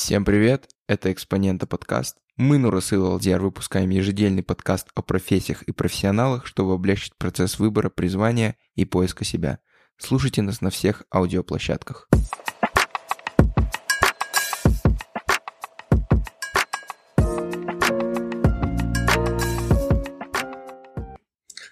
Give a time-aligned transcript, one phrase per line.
[0.00, 2.18] Всем привет, это «Экспонента подкаст».
[2.36, 8.56] Мы, Нурасыл Алдиар, выпускаем ежедельный подкаст о профессиях и профессионалах, чтобы облегчить процесс выбора, призвания
[8.76, 9.58] и поиска себя.
[9.96, 12.08] Слушайте нас на всех аудиоплощадках.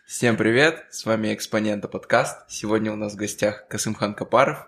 [0.04, 2.38] Всем привет, с вами «Экспонента подкаст».
[2.48, 4.66] Сегодня у нас в гостях Касымхан Капаров,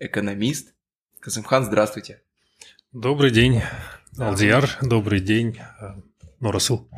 [0.00, 0.74] экономист.
[1.20, 2.25] Касымхан, здравствуйте.
[2.92, 3.62] Добрый день,
[4.16, 4.70] Алдияр.
[4.80, 5.94] Добрый день, э,
[6.40, 6.88] Нурасыл.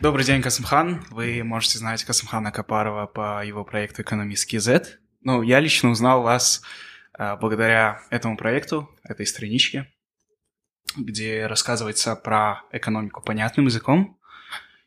[0.00, 1.04] Добрый день, Касымхан.
[1.10, 4.98] Вы можете знать Касымхана Капарова по его проекту «Экономистский Z».
[5.20, 6.62] Ну, я лично узнал вас
[7.16, 9.92] э, благодаря этому проекту, этой страничке,
[10.96, 14.18] где рассказывается про экономику понятным языком.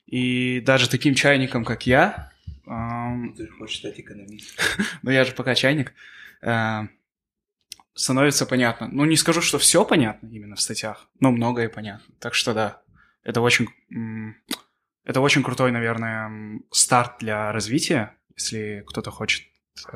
[0.07, 2.31] И даже таким чайником, как я...
[2.65, 4.65] Ты же хочешь стать экономистом.
[5.03, 5.93] ну, я же пока чайник.
[6.41, 6.87] Э,
[7.95, 8.87] становится понятно.
[8.91, 12.13] Ну, не скажу, что все понятно именно в статьях, но многое понятно.
[12.19, 12.81] Так что да,
[13.23, 13.67] это очень,
[15.03, 19.47] это очень крутой, наверное, старт для развития, если кто-то хочет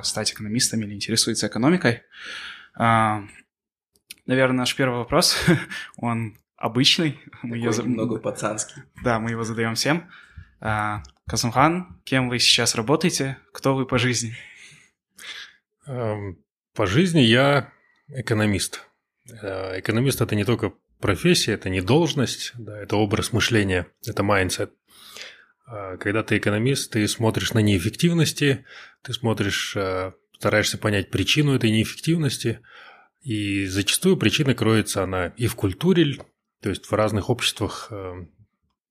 [0.01, 2.03] стать экономистом или интересуется экономикой.
[2.73, 3.23] А,
[4.25, 5.37] наверное, наш первый вопрос,
[5.97, 7.19] он обычный.
[7.43, 7.71] Мы ее...
[7.71, 8.83] немного пацанский.
[9.03, 10.09] Да, мы его задаем всем.
[10.61, 13.37] А, Казумхан, кем вы сейчас работаете?
[13.53, 14.35] Кто вы по жизни?
[15.85, 16.37] Эм,
[16.73, 17.71] по жизни я
[18.09, 18.85] экономист.
[19.41, 24.73] Э, экономист– это не только профессия, это не должность, да, это образ мышления, это mindset.
[25.65, 28.65] А когда ты экономист, ты смотришь на неэффективности,
[29.03, 32.61] ты смотришь, э, стараешься понять причину этой неэффективности,
[33.21, 36.17] и зачастую причина кроется она и в культуре,
[36.61, 38.25] то есть в разных обществах э,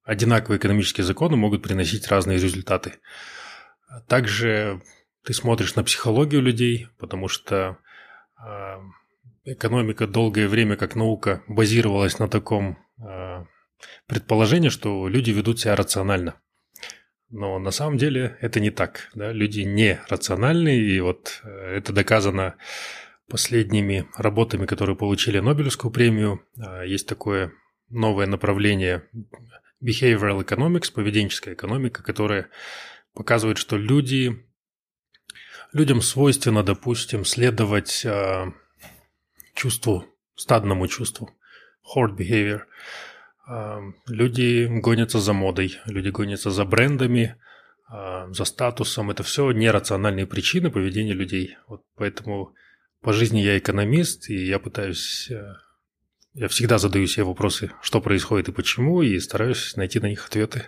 [0.05, 2.95] одинаковые экономические законы могут приносить разные результаты.
[4.07, 4.83] Также
[5.25, 7.79] ты смотришь на психологию людей, потому что
[9.53, 13.45] экономика долгое время как наука базировалась на таком э,
[14.07, 16.41] предположении, что люди ведут себя рационально.
[17.31, 19.11] Но на самом деле это не так.
[19.15, 19.33] Да?
[19.33, 22.57] Люди не рациональны, и вот э, это доказано
[23.29, 26.43] последними работами, которые получили Нобелевскую премию.
[26.57, 27.53] Э, есть такое
[27.91, 29.05] новое направление
[29.83, 32.49] behavioral economics, поведенческая экономика, которая
[33.15, 34.45] показывает, что люди,
[35.73, 38.53] людям свойственно, допустим, следовать э,
[39.59, 40.05] чувству,
[40.37, 41.31] стадному чувству,
[41.83, 42.61] horde behavior.
[44.07, 47.37] Люди гонятся за модой, люди гонятся за брендами,
[48.31, 49.11] за статусом.
[49.11, 51.57] Это все нерациональные причины поведения людей.
[51.67, 52.55] Вот поэтому
[53.01, 55.31] по жизни я экономист, и я пытаюсь...
[55.31, 55.55] Э,
[56.35, 60.67] я всегда задаю себе вопросы, что происходит и почему, и стараюсь найти на них ответы.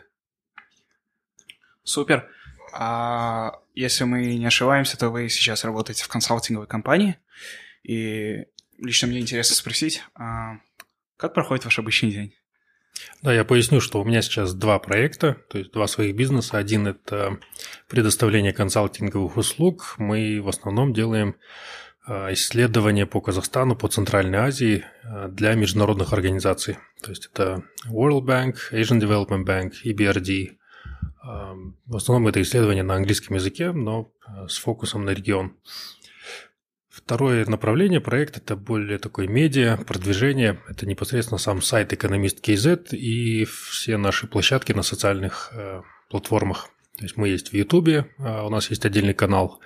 [1.82, 2.28] Супер.
[2.72, 7.18] А если мы не ошибаемся, то вы сейчас работаете в консалтинговой компании,
[7.82, 8.46] и
[8.80, 10.58] лично мне интересно спросить, а
[11.16, 12.34] как проходит ваш обычный день?
[13.22, 16.58] Да, я поясню, что у меня сейчас два проекта, то есть два своих бизнеса.
[16.58, 17.38] Один– это
[17.88, 19.94] предоставление консалтинговых услуг.
[19.98, 21.36] Мы в основном делаем
[22.06, 26.78] а, исследования по Казахстану, по Центральной Азии а, для международных организаций.
[27.02, 30.56] То есть это World Bank, Asian Development Bank, EBRD.
[31.22, 34.10] В основном это исследования на английском языке, но
[34.48, 35.54] с фокусом на регион.
[37.04, 40.60] Второе направление проекта– это более такой медиа, продвижение.
[40.68, 46.68] Это непосредственно сам сайт «Экономист KZ» и все наши площадки на социальных э, платформах.
[46.98, 49.60] То есть мы есть в Ютубе, а у нас есть отдельный канал,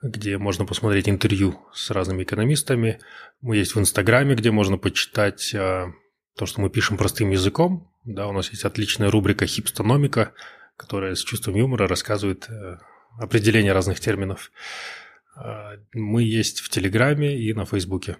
[0.00, 3.00] где можно посмотреть интервью с разными экономистами.
[3.40, 5.92] Мы есть в Инстаграме, где можно почитать э,
[6.36, 7.92] то, что мы пишем простым языком.
[8.04, 10.32] Да, у нас есть отличная рубрика «Хипстономика»,
[10.76, 12.78] которая с чувством юмора рассказывает э,
[13.18, 14.52] определение разных терминов.
[15.40, 18.18] А, мы есть в Телеграме и на Фейсбуке.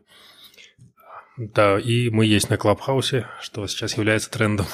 [1.37, 4.67] Да, и мы есть на Клабхаусе, что сейчас является трендом.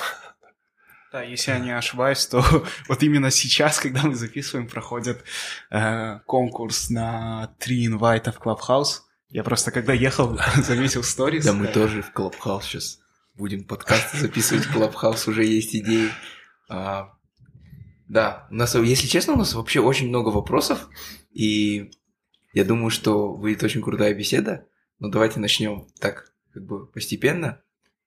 [1.13, 2.45] Да, если я не ошибаюсь, то
[2.89, 5.25] вот именно сейчас, когда мы записываем, проходит
[5.71, 9.07] э, конкурс на три инвайта в Clubhouse.
[9.29, 11.45] Я просто когда ехал, заметил сторис.
[11.45, 13.01] Да, мы тоже в Clubhouse сейчас
[13.35, 16.11] будем подкаст записывать Clubhouse, уже есть идеи.
[16.69, 17.11] А,
[18.09, 20.89] да, у нас, если честно, у нас вообще очень много вопросов,
[21.33, 21.91] и
[22.55, 24.67] я думаю, что выйдет очень крутая беседа,
[25.01, 27.61] но давайте начнем так, как бы постепенно.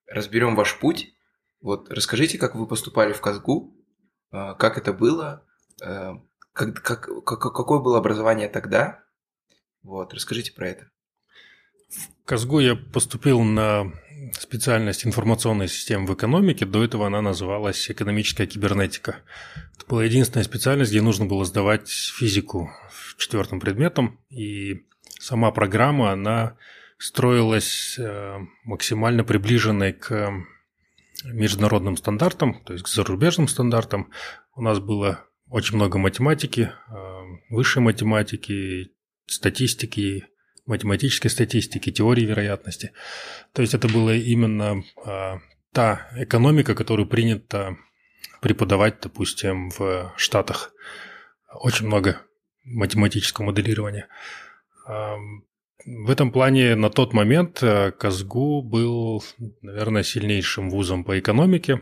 [0.08, 1.14] Разберем ваш путь.
[1.60, 3.76] Вот расскажите, как вы поступали в Казгу,
[4.32, 5.46] а, как это было,
[5.82, 6.22] а,
[6.54, 9.04] как, как, как, какое было образование тогда.
[9.84, 10.92] Вот, расскажите про это.
[11.90, 13.92] В Казгу я поступил на
[14.34, 16.66] специальность информационной системы в экономике.
[16.66, 19.18] До этого она называлась экономическая кибернетика.
[19.76, 22.70] Это была единственная специальность, где нужно было сдавать физику
[23.18, 24.20] четвертым предметом.
[24.30, 24.86] И
[25.20, 26.58] сама программа, она
[26.98, 30.32] строилась э, максимально приближенной к
[31.26, 34.12] международным стандартам, то есть к зарубежным стандартам.
[34.56, 36.94] У нас было очень много математики, э,
[37.50, 38.92] высшей математики,
[39.26, 40.26] статистики,
[40.68, 42.92] математической статистики, теории вероятности.
[43.54, 45.40] То есть это была именно э,
[45.74, 47.78] та экономика, которую принято
[48.42, 50.74] преподавать, допустим, в Штатах.
[51.54, 52.22] Очень много
[52.64, 54.08] математического моделирования.
[55.88, 59.24] В этом плане на тот момент э, Казгу был,
[59.62, 61.82] наверное, сильнейшим вузом по экономике,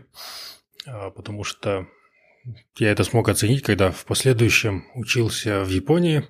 [0.86, 1.88] а, потому что
[2.78, 6.28] я это смог оценить, когда в последующем учился в Японии.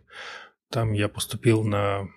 [0.70, 2.08] Там я поступил на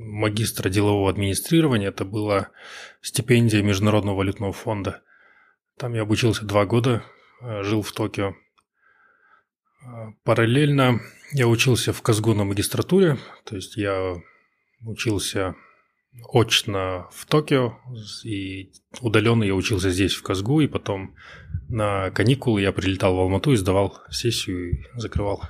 [0.00, 1.88] магистра делового администрирования.
[1.88, 2.48] Это была
[3.00, 5.02] стипендия Международного валютного фонда.
[5.78, 7.04] Там я обучился два года,
[7.42, 8.34] э, жил в Токио.
[9.84, 11.00] А, параллельно
[11.32, 14.16] я учился в Казгу на магистратуре, то есть я
[14.84, 15.54] учился
[16.28, 17.78] очно в Токио,
[18.24, 21.14] и удаленно я учился здесь, в Казгу, и потом
[21.68, 25.42] на каникулы я прилетал в Алмату и сдавал сессию и закрывал.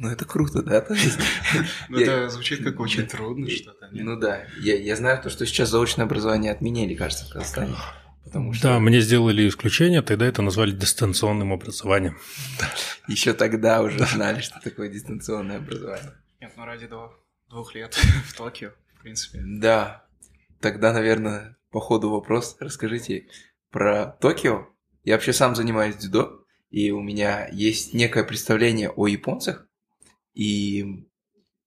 [0.00, 0.80] Ну, это круто, да?
[0.80, 1.18] То есть,
[1.90, 3.90] Ну, это звучит как очень трудно что-то.
[3.92, 4.02] нет?
[4.02, 7.74] ну да, я, я знаю то, что сейчас заочное образование отменили, кажется, в Казахстане.
[8.24, 12.16] Потому что Да, мне сделали исключение, тогда это назвали дистанционным образованием.
[13.08, 16.14] еще тогда уже знали, что такое дистанционное образование.
[16.40, 17.20] Нет, ну ради двух,
[17.50, 17.94] двух лет
[18.26, 19.42] в Токио, в принципе.
[19.44, 20.06] Да,
[20.60, 23.26] тогда, наверное, по ходу вопрос расскажите
[23.70, 24.66] про Токио.
[25.04, 29.66] Я вообще сам занимаюсь дзюдо, и у меня есть некое представление о японцах,
[30.40, 31.06] и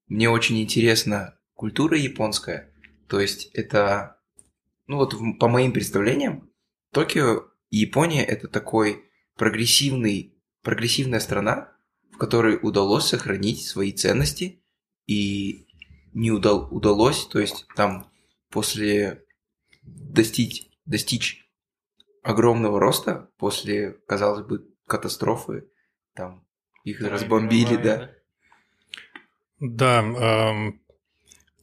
[0.07, 2.73] мне очень интересна культура японская.
[3.07, 4.19] То есть это,
[4.87, 6.49] ну вот по моим представлениям,
[6.91, 9.03] Токио и Япония это такой
[9.35, 11.71] прогрессивный, прогрессивная страна,
[12.13, 14.63] в которой удалось сохранить свои ценности
[15.05, 15.67] и
[16.13, 18.11] не удал- удалось, то есть там
[18.49, 19.23] после
[19.83, 21.47] достичь, достичь
[22.23, 25.69] огромного роста, после, казалось бы, катастрофы,
[26.15, 26.47] там
[26.83, 28.22] их разбомбили, да.
[29.65, 30.03] Да,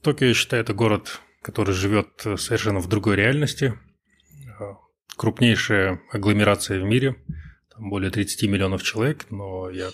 [0.03, 3.75] Токио, я считаю, это город, который живет э, совершенно в другой реальности.
[4.59, 4.73] Э,
[5.19, 7.17] Крупнейшая агломерация в мире,
[7.71, 9.91] там более 30 миллионов человек, но я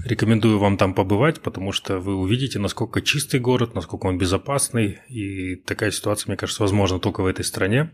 [0.00, 5.54] рекомендую вам там побывать, потому что вы увидите, насколько чистый город, насколько он безопасный, и
[5.54, 7.92] такая ситуация, мне кажется, возможна только в этой стране.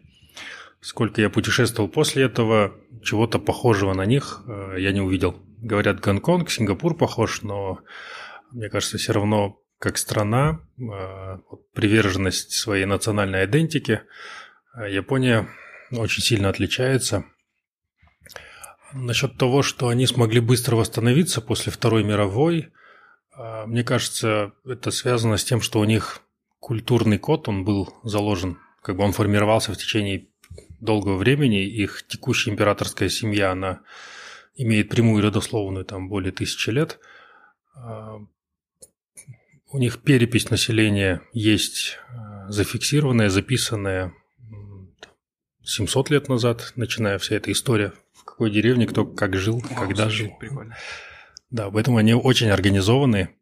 [0.80, 5.36] Сколько я путешествовал после этого, чего-то похожего на них э, я не увидел.
[5.58, 7.80] Говорят, Гонконг, Сингапур похож, но
[8.56, 14.04] мне кажется, все равно как страна, вот приверженность своей национальной идентике,
[14.74, 15.48] э, Япония
[15.90, 17.26] очень сильно отличается.
[18.94, 22.72] Насчет того, что они смогли быстро восстановиться после Второй мировой,
[23.36, 26.20] э, мне кажется, это связано с тем, что у них
[26.58, 30.28] культурный код, он был заложен, как бы он формировался в течение
[30.80, 31.66] долгого времени.
[31.66, 33.80] Их текущая императорская семья, она
[34.54, 36.98] имеет прямую родословную там более тысячи лет.
[39.76, 44.14] У них перепись населения есть э, зафиксированная, записанная
[44.50, 44.96] м,
[45.62, 50.08] 700 лет назад, начиная вся эта история, в какой деревне кто как жил, Вау, когда
[50.08, 50.30] жил.
[50.40, 50.74] Прикольно.
[51.50, 53.36] Да, поэтому они очень организованные.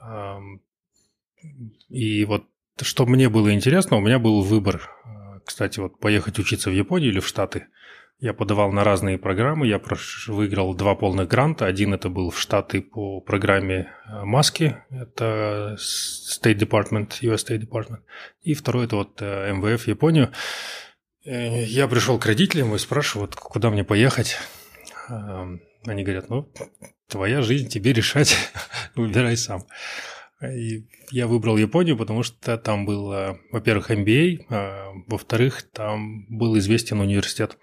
[0.00, 0.60] Ам,
[1.88, 2.44] И вот
[2.80, 4.88] что мне было интересно, у меня был выбор.
[5.04, 7.66] А, Кстати, вот поехать учиться в Японию или в Штаты.
[8.20, 9.80] Я подавал на разные программы, я
[10.26, 11.66] выиграл два полных гранта.
[11.66, 18.00] Один это был в Штаты по программе э, Маски, это State Department, US State Department.
[18.42, 20.32] И второй это вот э, МВФ Японию.
[21.24, 24.36] Э, Я пришел к родителям и спрашиваю, вот куда мне поехать.
[25.08, 26.52] Ам, Они говорят, ну,
[27.08, 28.36] твоя жизнь, тебе решать,
[28.96, 29.62] выбирай сам.
[30.42, 36.58] И я выбрал Японию, потому что там был, э, во-первых, MBA, а, во-вторых, там был
[36.58, 37.58] известен университет.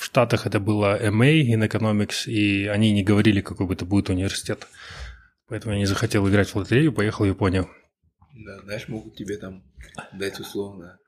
[0.00, 4.08] В Штатах это было MA in Economics, и они не говорили, какой бы это будет
[4.08, 4.66] университет.
[5.46, 7.68] Поэтому я не захотел играть в лотерею, поехал в Японию.
[8.32, 9.62] Да, знаешь, могут тебе там
[10.14, 10.98] дать условно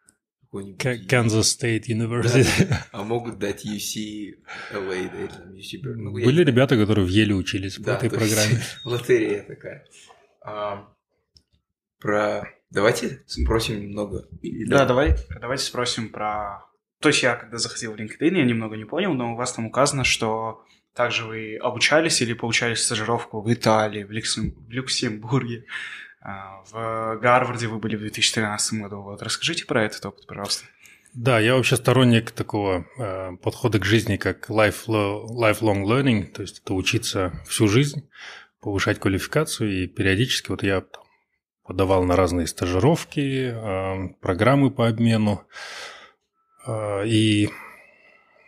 [0.43, 1.11] какой-нибудь...
[1.11, 2.75] Kansas State University.
[2.93, 4.35] А могут дать UC
[4.75, 5.95] LA, да, там UC Berkeley.
[5.97, 8.63] Ну, Были ребята, которые в Еле учились по Да, этой то есть программе.
[8.85, 9.87] Лотерея такая.
[10.45, 10.87] А,
[11.99, 12.47] про...
[12.69, 14.29] Давайте спросим немного.
[14.43, 16.71] Или Да, давай, давайте спросим про...
[17.03, 19.67] То есть я, когда заходил в LinkedIn, я немного не понял, но у вас там
[19.67, 25.65] указано, что также вы обучались или получали стажировку в Италии, в, Люксем- в Люксембурге,
[26.21, 29.03] а, в Гарварде вы были в 2013 году.
[29.03, 30.65] Вот расскажите про этот опыт, пожалуйста.
[31.13, 36.63] Да, я вообще сторонник такого э, подхода к жизни, как lifelong, lifelong learning, то есть
[36.65, 38.09] это учиться всю жизнь,
[38.61, 40.85] повышать квалификацию, и периодически вот я
[41.65, 43.55] подавал на разные стажировки,
[44.21, 45.45] программы по обмену.
[46.69, 47.51] И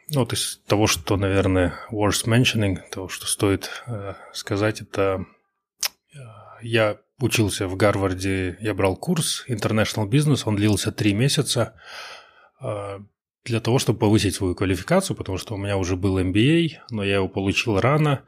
[0.08, 3.70] ну, вот из того, что, наверное, worth mentioning, того, что стоит
[4.32, 5.24] сказать, это
[6.62, 11.74] я учился в Гарварде, я брал курс International Business, он длился три месяца
[13.44, 17.16] для того, чтобы повысить свою квалификацию, потому что у меня уже был MBA, но я
[17.16, 18.22] его получил рано,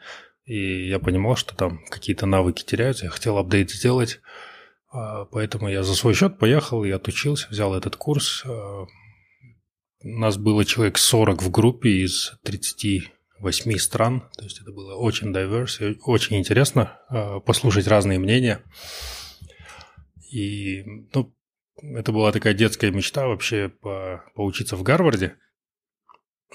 [0.45, 4.21] и я понимал, что там какие-то навыки теряются, я хотел апдейт сделать,
[4.93, 8.45] а, поэтому я за свой счет поехал и отучился, взял этот курс.
[10.08, 15.94] Нас было человек 40 в группе из 38 стран, то есть это было очень diverse,
[15.94, 18.62] и очень интересно а, послушать разные мнения.
[20.30, 21.34] И ну,
[21.82, 25.38] это была такая детская мечта вообще по, поучиться в Гарварде.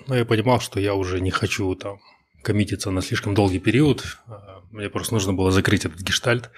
[0.08, 2.00] Но я понимал, что я уже не хочу там
[2.44, 4.18] коммититься на слишком долгий период.
[4.28, 6.52] А, мне просто нужно было закрыть этот гештальт.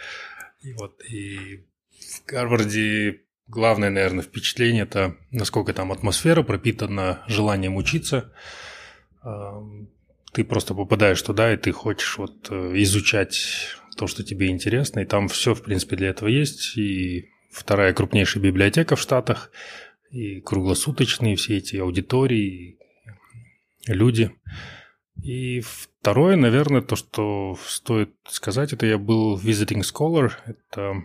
[0.62, 8.33] И вот и в Гарварде главное, наверное, впечатление это насколько там атмосфера пропитана желанием учиться.
[9.21, 9.62] А,
[10.31, 15.05] ты просто попадаешь туда, и ты хочешь вот э, изучать то, что тебе интересно, и
[15.05, 19.51] там все, в принципе, для этого есть, и вторая крупнейшая библиотека в Штатах,
[20.09, 22.79] и круглосуточные все эти аудитории,
[23.88, 24.31] люди.
[25.21, 31.03] И второе, наверное, то, что стоит сказать, это я был visiting scholar, это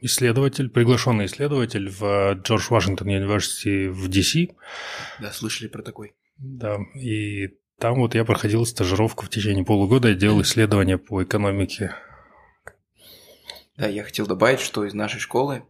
[0.00, 4.54] исследователь, приглашенный исследователь в Джордж Вашингтон Университи в DC.
[5.20, 6.14] Да, слышали про такой.
[6.36, 11.94] Да, и там вот я проходил стажировку в течение полугода, я делал исследования по экономике
[13.80, 15.62] да, я хотел добавить, что из нашей школы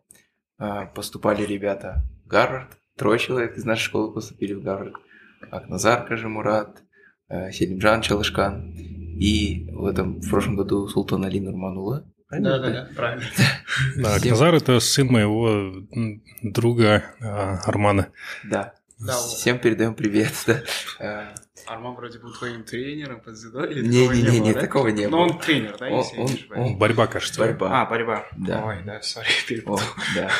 [0.58, 2.76] э, поступали ребята в Гарвард.
[2.96, 4.94] Трое человек из нашей школы поступили в Гарвард.
[5.48, 6.82] Акназар Кажемурат,
[7.28, 12.04] э, Селимджан Чалышкан и в этом в прошлом году Султан Али Нурманула.
[12.30, 13.26] Да, да, да, правильно.
[13.96, 15.84] Да, Акназар это сын моего
[16.42, 18.12] друга э, Армана.
[18.44, 18.74] Да.
[18.98, 20.32] да Всем передаем привет.
[20.46, 20.62] Да.
[21.00, 21.34] Э,
[21.66, 25.10] Арман вроде был твоим тренером под дзюдо или не, не, не, не, такого не было.
[25.10, 27.40] Но он тренер, да, если он, он, он, Борьба, кажется.
[27.40, 27.82] Борьба.
[27.82, 28.26] А, борьба.
[28.36, 28.64] Да.
[28.64, 29.86] Ой, да, сори, перепутал.
[30.14, 30.30] да.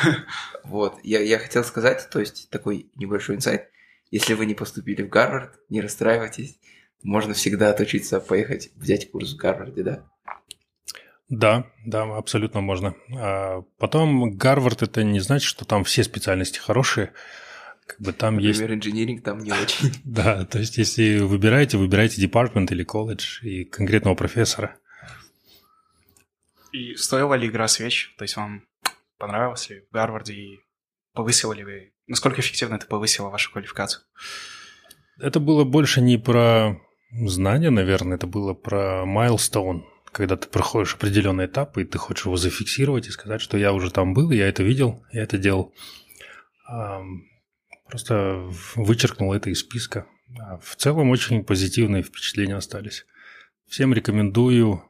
[0.63, 3.69] Вот, я, я хотел сказать, то есть такой небольшой инсайт.
[4.11, 6.57] Если вы не поступили в Гарвард, не расстраивайтесь.
[7.03, 10.03] Можно всегда отучиться, поехать, взять курс в Гарварде, да?
[11.31, 12.93] Да, да, абсолютно можно.
[13.15, 17.13] А потом Гарвард это не значит, что там все специальности хорошие.
[17.87, 18.85] Как бы там Например, есть...
[18.85, 19.93] инжиниринг там не очень.
[20.03, 24.75] Да, то есть если выбираете, выбирайте департмент или колледж и конкретного профессора.
[26.73, 28.13] И стоила ли игра свеч?
[28.17, 28.65] То есть вам
[29.17, 30.59] понравилось ли в Гарварде и
[31.13, 31.93] повысило ли вы...
[32.07, 34.03] Насколько эффективно это повысило вашу квалификацию?
[35.17, 36.77] Это было больше не про
[37.09, 42.37] знания, наверное, это было про майлстоун, когда ты проходишь определенный этап, и ты хочешь его
[42.37, 45.73] зафиксировать и сказать, что я уже там был, я это видел, я это делал.
[47.87, 50.05] Просто вычеркнул это из списка.
[50.39, 53.05] А в целом очень позитивные впечатления остались.
[53.67, 54.83] Всем рекомендую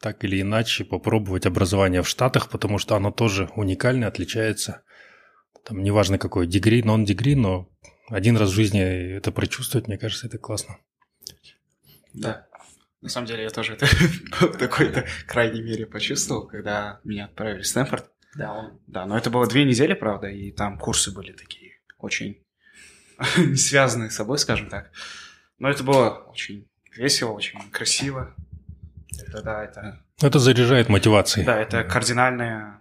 [0.00, 4.82] так или иначе попробовать образование в Штатах, потому что оно тоже уникальное, отличается.
[5.64, 7.68] Там неважно какой, дегри, нон-дегри, но
[8.08, 10.78] один раз в жизни это прочувствовать, мне кажется, это классно.
[12.12, 12.46] Да.
[13.06, 13.86] На самом деле я тоже это
[14.40, 18.10] в какой-то крайней мере почувствовал, когда меня отправили в Стэнфорд.
[18.34, 18.80] Да, он...
[18.88, 22.42] да, но это было две недели, правда, и там курсы были такие очень
[23.36, 24.90] не связанные с собой, скажем так.
[25.60, 28.34] Но это было очень весело, очень красиво.
[29.28, 30.02] Это, да, это...
[30.20, 31.46] Это заряжает мотивацией.
[31.46, 32.80] Да, это кардинальное...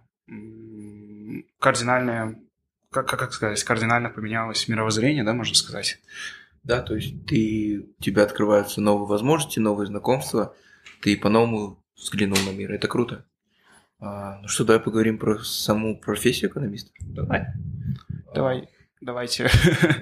[1.59, 2.39] Кардинальное...
[2.91, 3.63] Как, как сказать?
[3.63, 5.99] Кардинально поменялось мировоззрение, да, можно сказать?
[6.65, 10.55] Да, то есть ты, у тебя открываются новые возможности, новые знакомства,
[11.01, 12.71] ты по-новому взглянул на мир.
[12.71, 13.23] Это круто.
[13.99, 16.91] А, ну что, давай поговорим про саму профессию экономиста.
[17.01, 17.45] Давай.
[18.33, 18.69] Давай.
[18.99, 19.47] Давайте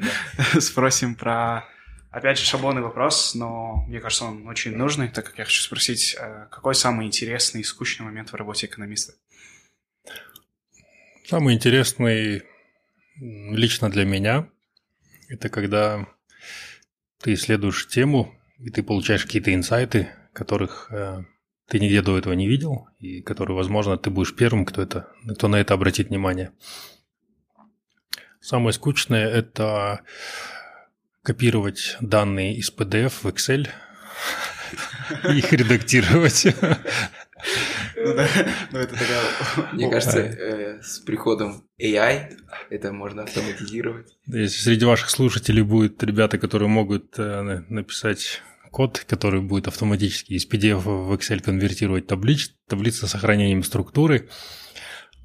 [0.60, 1.66] спросим про,
[2.10, 6.16] опять же, шаблонный вопрос, но мне кажется, он очень нужный, так как я хочу спросить,
[6.18, 9.14] э, какой самый интересный и скучный момент в работе экономиста?
[11.28, 12.44] Самый интересный
[13.18, 14.48] лично для меня–
[15.28, 16.08] это когда
[17.24, 21.24] ты исследуешь тему, и ты получаешь какие-то инсайты, которых э,
[21.70, 25.48] ты нигде до этого не видел, и которые, возможно, ты будешь первым, кто, это, кто
[25.48, 26.52] на это обратит внимание.
[28.42, 30.02] Самое скучное– это
[31.22, 33.70] копировать данные из PDF в Excel
[35.30, 36.48] и их редактировать.
[38.06, 38.28] Ну да,
[38.72, 39.74] ну это такая...
[39.74, 42.38] Мне кажется, э, с приходом AI
[42.70, 44.18] это можно автоматизировать.
[44.28, 48.42] Если среди ваших слушателей будут ребята, которые могут э, написать
[48.72, 54.30] код, который будет автоматически из PDF в Excel конвертировать таблиц, таблицы с сохранением структуры.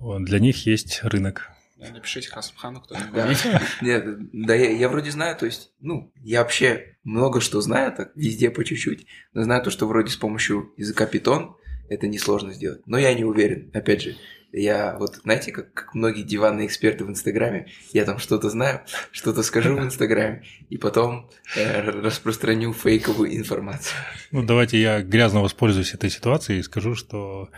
[0.00, 1.50] Для них есть рынок.
[1.78, 3.32] Напишите Хасамхану, кто Да,
[3.80, 8.11] Нет, да я, я вроде знаю, то есть, ну, я вообще много что знаю, так
[8.16, 11.54] везде по чуть-чуть, но знаю то, что вроде с помощью языка Python
[11.88, 12.83] это несложно сделать.
[12.87, 14.16] Но я не уверен, опять же,
[14.52, 18.80] я вот, знаете, как, как многие диванные эксперты в Инстаграме, я там что-то знаю,
[19.11, 23.95] что-то скажу в Инстаграме, и потом э, распространю фейковую информацию.
[24.30, 27.50] Ну, давайте я грязно воспользуюсь этой ситуацией и скажу, что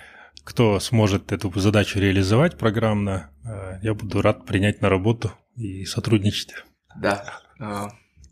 [0.43, 6.55] кто сможет эту задачу реализовать программно, э, я буду рад принять на работу и сотрудничать.
[7.01, 7.41] Да.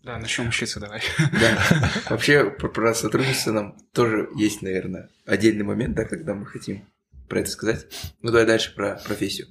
[0.09, 1.03] Э, Да, начнем учиться давай.
[1.19, 1.91] Да.
[2.11, 6.87] Вообще про, про сотрудничество нам тоже есть, наверное, отдельный момент, да, когда мы хотим
[7.29, 7.87] про это сказать.
[8.23, 9.49] Ну давай дальше про профессию.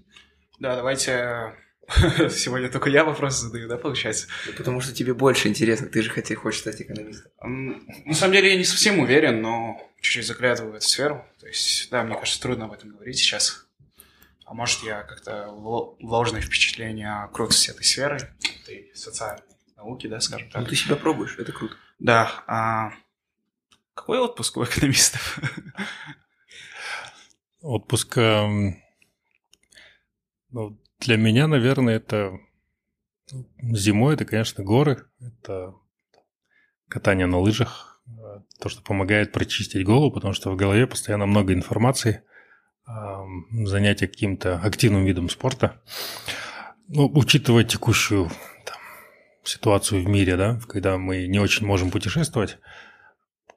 [0.59, 1.53] Да, давайте...
[2.29, 4.27] Сегодня только я вопросы задаю, да, получается?
[4.57, 7.31] Потому что тебе больше интересно, ты же хотел, хочешь стать экономистом.
[8.05, 11.25] На самом деле я не совсем уверен, но чуть-чуть заглядываю в эту сферу.
[11.39, 13.65] То есть, да, мне кажется, трудно об этом говорить сейчас.
[14.45, 18.17] А может, я как-то вл- ложное впечатление о крутости этой сферы,
[18.63, 19.43] этой социальной
[19.77, 20.69] науки, да, скажем Ну так.
[20.69, 21.75] ты себя пробуешь, это круто.
[21.99, 22.91] Да, а
[23.93, 25.39] какой отпуск у экономистов?
[27.61, 28.81] Отпуск эм,
[30.51, 32.39] ну, для меня, наверное, это
[33.31, 35.73] ну, зимой, это, конечно, горы, это
[36.87, 41.53] катание на лыжах, э, то, что помогает прочистить голову, потому что в голове постоянно много
[41.53, 42.23] информации,
[42.87, 45.81] эм, занятие каким-то активным видом спорта.
[46.87, 48.31] Ну, учитывая текущую
[49.47, 52.57] ситуацию в мире, да, когда мы не очень можем путешествовать,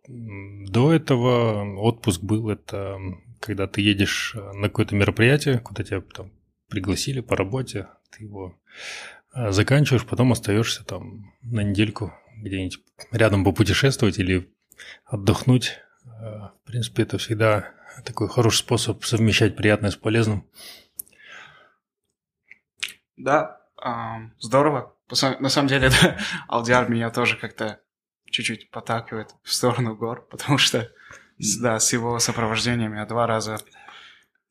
[0.07, 2.99] до этого отпуск был это
[3.41, 6.31] когда ты едешь э, на какое-то мероприятие, куда тебя там
[6.69, 8.55] пригласили по работе, ты его
[9.35, 12.79] э, заканчиваешь, потом остаешься там на недельку где-нибудь
[13.11, 14.55] рядом попутешествовать или
[15.07, 15.79] отдохнуть.
[16.05, 17.73] Э, В принципе, это всегда
[18.05, 20.47] такой хороший способ совмещать приятное с полезным.
[23.17, 23.61] Да,
[24.39, 24.95] здорово.
[25.11, 27.81] На самом деле, да, Алдиар меня тоже как-то
[28.27, 30.91] чуть-чуть подтакивает в сторону гор, потому что,
[31.61, 33.59] да, с его сопровождением я два раза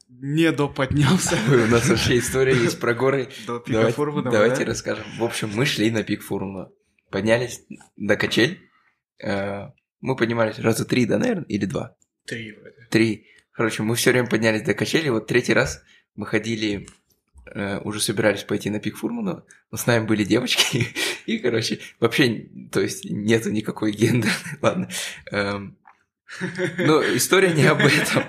[0.10, 3.30] не доподнялся Ой, У нас вообще история есть про горы.
[3.48, 4.72] до пика Давайте, Фурмана, давайте да?
[4.72, 5.06] расскажем.
[5.18, 6.70] В общем, мы шли на пик Фурмана.
[7.12, 7.64] Поднялись
[7.96, 8.60] до качель.
[9.24, 9.68] Э,
[10.02, 11.96] Мы поднимались раза три, да, наверное, или два?
[12.26, 12.88] Три вроде.
[12.90, 13.28] Три.
[13.52, 15.10] Короче, мы все время поднялись до качели.
[15.10, 15.82] Вот третий раз
[16.16, 16.88] мы ходили,
[17.54, 20.88] э, уже собирались пойти на пик Фурмана, но с нами были девочки.
[21.26, 24.90] И, короче, вообще, то есть, нету никакой гендерной, ладно.
[25.32, 25.78] Эм,
[26.78, 28.24] Ну, история не об этом.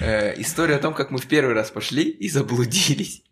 [0.00, 3.22] Э, История о том, как мы в первый раз пошли и заблудились.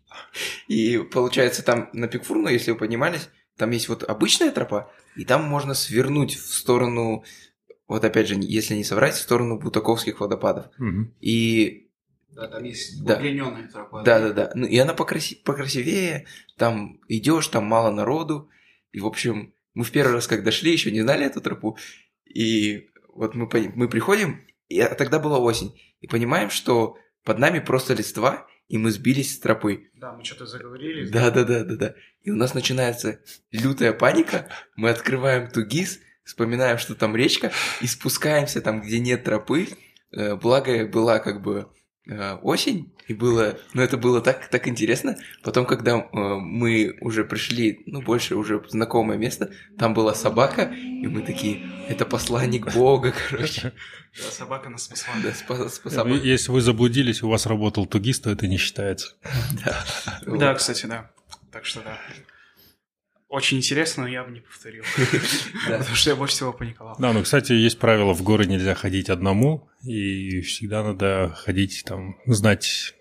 [0.67, 5.25] И получается, там на пик Фурмана, если вы поднимались, там есть вот обычная тропа, и
[5.25, 7.23] там можно свернуть в сторону,
[7.87, 10.67] вот опять же, если не соврать, в сторону Бутаковских водопадов.
[10.77, 11.13] Мгм.
[11.21, 11.86] И
[12.37, 13.15] Да, там есть Да.
[13.17, 14.03] удлиненная тропа.
[14.03, 14.51] да, да, да.
[14.53, 18.49] Ну, и она покраси- покрасивее, там идешь, там мало народу.
[18.91, 21.77] И, в общем, мы в первый раз, когда шли, еще не знали эту тропу.
[22.25, 27.57] И вот мы, мы приходим, и а тогда была осень, и понимаем, что под нами
[27.57, 29.89] просто листва, и мы сбились с тропы.
[29.95, 31.09] Да, мы что-то заговорили.
[31.09, 31.95] Да, да, да, да, да.
[32.21, 33.19] И у нас начинается
[33.51, 34.47] лютая паника.
[34.75, 39.69] Мы открываем Тугис, вспоминаем, что там речка, и спускаемся там, где нет тропы.
[40.11, 41.69] Э, Благо была как бы
[42.41, 45.17] осень, и было, ну это было так, так интересно.
[45.43, 51.07] Потом, когда э, мы уже пришли, ну больше уже знакомое место, там была собака, и
[51.07, 53.73] мы такие, это посланник Бога, короче.
[54.17, 55.13] Да, собака нас спасла.
[55.23, 56.15] Да, спа- спа- собака.
[56.23, 59.15] Если вы заблудились, у вас работал тугист, то это не считается.
[60.25, 61.11] Да, кстати, да.
[61.51, 61.97] Так что да.
[63.29, 64.83] Очень интересно, но я бы не повторил.
[65.67, 66.95] Потому что я больше всего паниковал.
[66.99, 72.17] Да, ну, кстати, есть правило, в горы нельзя ходить одному, и всегда надо ходить там,
[72.25, 72.93] знать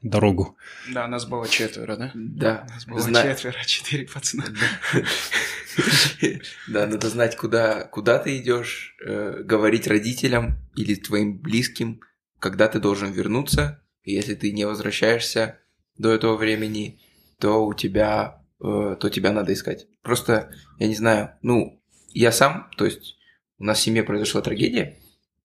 [0.00, 0.56] дорогу.
[0.90, 2.10] Да, нас было четверо, да?
[2.14, 4.44] Да, Нас было зна- четверо, четыре пацана.
[6.68, 12.00] Да, надо знать, куда, куда ты идешь, э, говорить родителям или твоим близким,
[12.38, 13.82] когда ты должен вернуться.
[14.02, 15.58] И если ты не возвращаешься
[15.98, 17.00] до этого времени,
[17.38, 19.86] то у тебя, то тебя надо искать.
[20.02, 23.16] Просто, я не знаю, ну, я сам, то есть
[23.58, 25.00] у нас в семье произошла трагедия.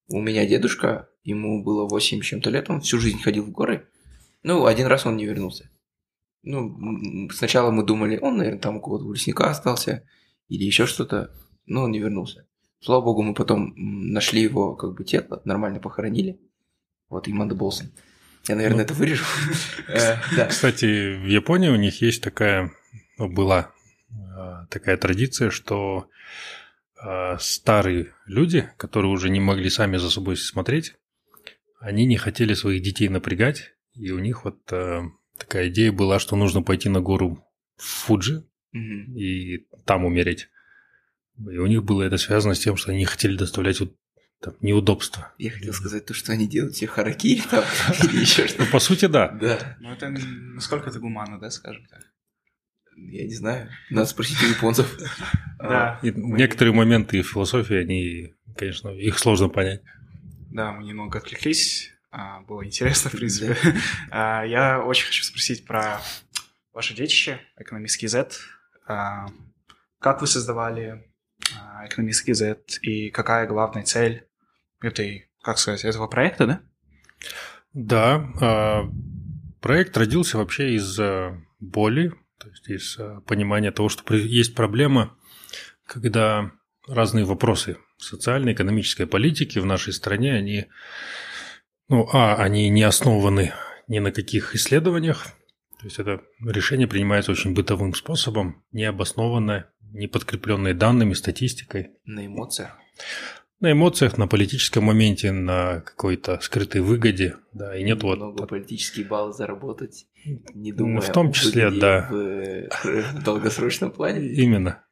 [0.08, 3.88] У меня дедушка, ему было 8 с чем-то лет, он всю жизнь ходил в горы.
[4.44, 5.70] Ну, один раз он не вернулся.
[6.42, 10.08] Ну, сначала мы думали, он, наверное, там у кого-то у лесника остался
[10.48, 11.32] или еще что-то,
[11.66, 12.48] но он не вернулся.
[12.82, 16.40] Слава богу, мы потом нашли его, как бы, тело, нормально похоронили.
[17.10, 17.92] Вот, и Манда Болсон.
[18.48, 18.84] Я, наверное, Ну.
[18.84, 19.26] это вырежу.
[19.90, 20.48] Э.
[20.48, 22.72] Кстати, в Японии у них есть такая,
[23.28, 23.72] была
[24.10, 26.10] э, такая традиция, что
[27.02, 30.96] а старые люди, которые уже не могли сами за собой смотреть,
[31.80, 35.04] они не хотели своих детей напрягать, и у них вот э,
[35.38, 37.46] такая идея была, что нужно пойти на гору
[37.78, 40.50] Фуджи и там умереть.
[41.40, 43.96] И у них было это связано с тем, что они хотели доставлять вот,
[44.42, 45.34] там, неудобства.
[45.38, 47.64] Я хотел сказать то, что они делают все харакири там
[48.04, 48.72] или еще Ну, что-то.
[48.72, 49.30] по сути, да.
[49.30, 52.02] Да, Ну, это насколько это гуманно, да, скажем так?
[53.12, 53.70] Я не знаю.
[53.90, 54.98] Надо спросить у японцев.
[55.62, 59.82] А, И некоторые моменты в философии, они, конечно, их сложно понять.
[60.52, 61.92] Да, мы немного отвлеклись.
[62.12, 63.58] а, Было интересно, в принципе.
[64.10, 66.00] А, Я очень хочу спросить про
[66.72, 68.30] ваше детище, экономический Z.
[68.88, 69.26] А,
[70.00, 71.04] Как вы создавали
[71.60, 74.24] а, экономический Z и какая главная цель
[74.82, 76.62] этой, как сказать, этого проекта, да?
[77.74, 78.90] Да, а,
[79.60, 85.16] проект родился вообще из а, боли, то есть из а, понимания того, что есть проблема,
[85.86, 86.52] когда
[86.88, 90.66] разные вопросы социальной, экономической политики в нашей стране, они,
[91.88, 93.54] ну, а, они не основаны
[93.88, 95.28] ни на каких исследованиях,
[95.80, 102.26] то есть это решение принимается очень бытовым способом, не обоснованное, не подкрепленное данными, статистикой На
[102.26, 102.78] эмоциях.
[103.60, 109.06] На эмоциях, на политическом моменте, на какой-то скрытой выгоде, да, и нет вот Много политические
[109.06, 110.06] баллы заработать,
[110.54, 112.08] не Ну, думая в том числе, да.
[112.10, 112.70] в э,
[113.14, 114.26] в долгосрочном плане.
[114.34, 114.84] именно.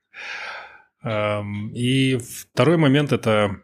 [1.74, 3.62] И второй момент это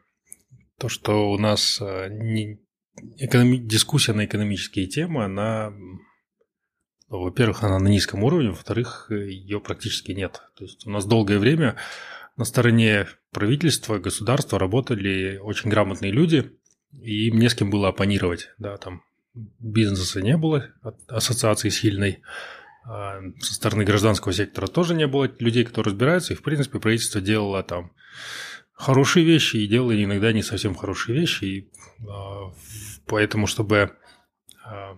[0.80, 2.60] то, что у нас а, не-
[3.20, 5.72] экономи- дискуссия на экономические темы, она,
[7.10, 10.44] ну, во-первых, она на низком уровне, во-вторых, ее практически нет.
[10.56, 11.76] То есть у нас долгое время
[12.36, 16.52] на стороне правительства, государства работали очень грамотные люди,
[17.02, 18.50] и им не с кем было оппонировать.
[18.58, 20.70] Да, там бизнеса не было,
[21.08, 22.22] ассоциации сильной,
[22.86, 27.22] а со стороны гражданского сектора тоже не было людей, кто разбирается, и, в принципе, правительство
[27.22, 27.92] делало там
[28.74, 31.72] хорошие вещи и делало иногда не совсем хорошие вещи, и
[32.08, 32.54] а,
[33.08, 33.96] поэтому, чтобы
[34.64, 34.96] а,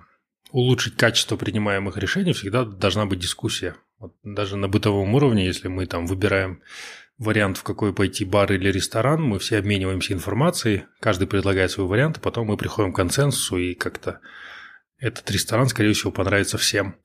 [0.51, 3.75] улучшить качество принимаемых решений, всегда должна быть дискуссия.
[3.99, 6.61] Вот даже на бытовом уровне, если мы там выбираем
[7.17, 12.17] вариант, в какой пойти бар или ресторан, мы все обмениваемся информацией, каждый предлагает свой вариант,
[12.17, 14.19] и потом мы приходим к консенсусу, и как-то
[14.97, 16.95] этот ресторан, скорее всего, понравится всем.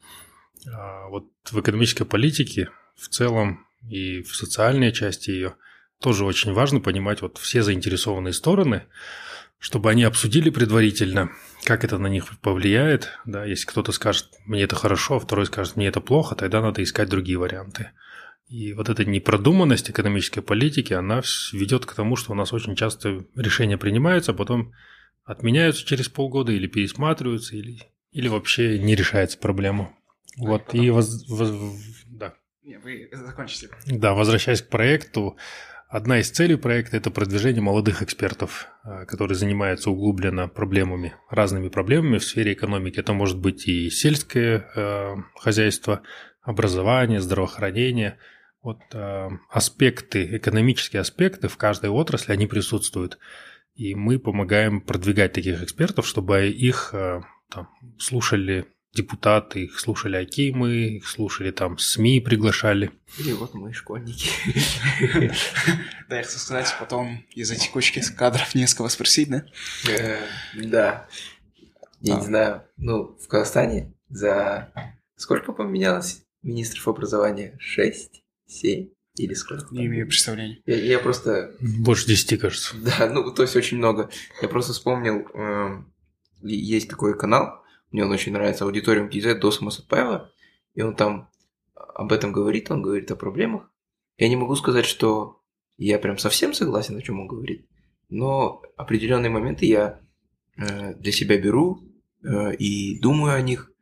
[0.73, 5.55] А Вот в экономической политике в целом и в социальной части ее
[6.01, 8.87] тоже очень важно понимать вот все заинтересованные стороны,
[9.59, 11.31] чтобы они обсудили предварительно,
[11.64, 13.11] как это на них повлияет.
[13.27, 16.83] Да, если кто-то скажет, мне это хорошо, а второй скажет, мне это плохо, тогда надо
[16.83, 17.90] искать другие варианты.
[18.50, 23.24] И вот эта непродуманность экономической политики, она ведет к тому, что у нас очень часто
[23.36, 24.72] решения принимаются, а потом
[25.24, 27.78] отменяются через полгода или пересматриваются, или,
[28.10, 29.94] или вообще не решается проблема.
[30.36, 32.34] Вот, и воз- воз- да.
[32.64, 33.68] Не, вы закончите.
[33.86, 35.36] Да, возвращаясь к проекту,
[35.88, 42.18] одна из целей проекта– это продвижение молодых экспертов, а, которые занимаются углубленно проблемами, разными проблемами
[42.18, 42.98] в сфере экономики.
[42.98, 46.02] Это может быть и сельское э, хозяйство,
[46.42, 48.18] образование, здравоохранение.
[48.62, 53.18] Вот э, аспекты, экономические аспекты в каждой отрасли, они присутствуют.
[53.75, 57.68] И мы помогаем продвигать таких экспертов, чтобы их э, там,
[57.99, 62.90] слушали депутаты, их слушали Акимы, их слушали там СМИ, приглашали.
[63.18, 64.29] Или вот мы, школьники.
[66.09, 69.44] Да, я хотел сказать, потом из-за текучки кадров не с кого спросить, да?
[69.88, 70.18] Э,
[70.57, 71.07] Да.
[72.01, 72.27] Я не Да.
[72.27, 74.73] знаю, ну, в Казахстане за
[75.16, 77.57] сколько поменялось министров образования?
[77.61, 78.25] Шесть?
[78.50, 78.90] Семь?
[79.16, 79.66] Или сколько?
[79.74, 80.62] Не имею представления.
[80.66, 81.54] Я, я просто...
[81.60, 82.74] Больше десяти, кажется.
[82.84, 84.10] Да, ну, то есть очень много.
[84.42, 85.26] Я просто вспомнил,
[86.42, 90.32] и- есть такой канал, мне он очень нравится, аудиториум ГИЗ Доса Масатпаева,
[90.74, 91.28] и он там
[91.74, 93.70] об этом говорит, он говорит о проблемах.
[94.16, 95.42] Я не могу сказать, что
[95.76, 97.66] я прям совсем согласен, о чем он говорит,
[98.08, 100.00] но определенные моменты я
[100.56, 101.82] э, для себя беру
[102.22, 103.72] э, и думаю о них.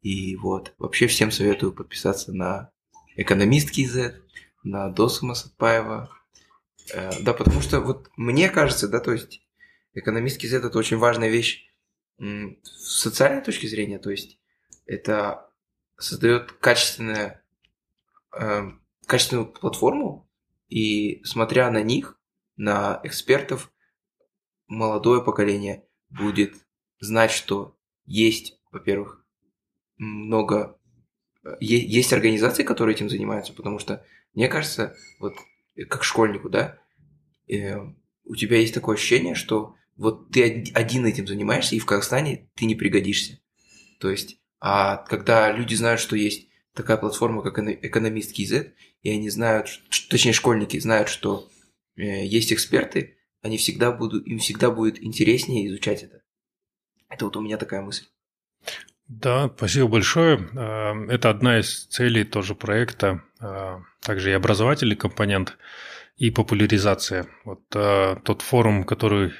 [0.00, 2.70] И вот, вообще всем советую подписаться на
[3.16, 4.20] экономистский Z,
[4.62, 6.10] на Доса Масатпаева,
[6.92, 9.42] Э, Да, потому что вот мне кажется, да, то есть
[9.94, 11.70] экономистский Z это очень важная вещь
[12.18, 14.38] с социальной точки зрения, то есть
[14.86, 15.50] это
[15.98, 17.42] создает качественное,
[18.38, 18.70] э,
[19.06, 20.28] качественную платформу,
[20.68, 22.18] и смотря на них,
[22.56, 23.72] на экспертов,
[24.68, 26.54] молодое поколение будет
[27.00, 29.24] знать, что есть, во-первых,
[29.96, 30.78] много...
[31.60, 34.04] Есть организации, которые этим занимаются, потому что,
[34.34, 35.34] мне кажется, вот
[35.76, 36.78] э, как школьнику, да,
[37.48, 37.76] э,
[38.24, 42.48] у тебя есть такое ощущение, что вот ты од- один этим занимаешься, и в Казахстане
[42.54, 43.40] ты не пригодишься.
[44.00, 49.10] То есть, а когда люди знают, что есть такая платформа, как эно- экономистский Z, и
[49.10, 49.68] они знают,
[50.08, 51.48] точнее, школьники знают, что
[51.96, 56.22] э, есть эксперты, они всегда будут, им всегда будет интереснее изучать это.
[57.10, 58.06] Это вот у меня такая мысль.
[59.08, 60.48] Да, спасибо большое.
[60.54, 65.58] Э, это одна из целей тоже проекта, э, также и образовательный компонент,
[66.16, 67.26] и популяризация.
[67.44, 69.32] Вот э, тот форум, который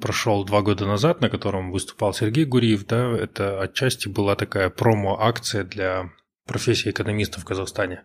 [0.00, 5.64] прошел два года назад, на котором выступал Сергей Гуриев, да, это отчасти была такая промо-акция
[5.64, 6.10] для
[6.46, 8.02] профессии экономиста в Казахстане.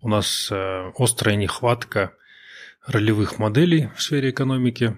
[0.00, 2.14] У нас острая нехватка
[2.86, 4.96] ролевых моделей в сфере экономики,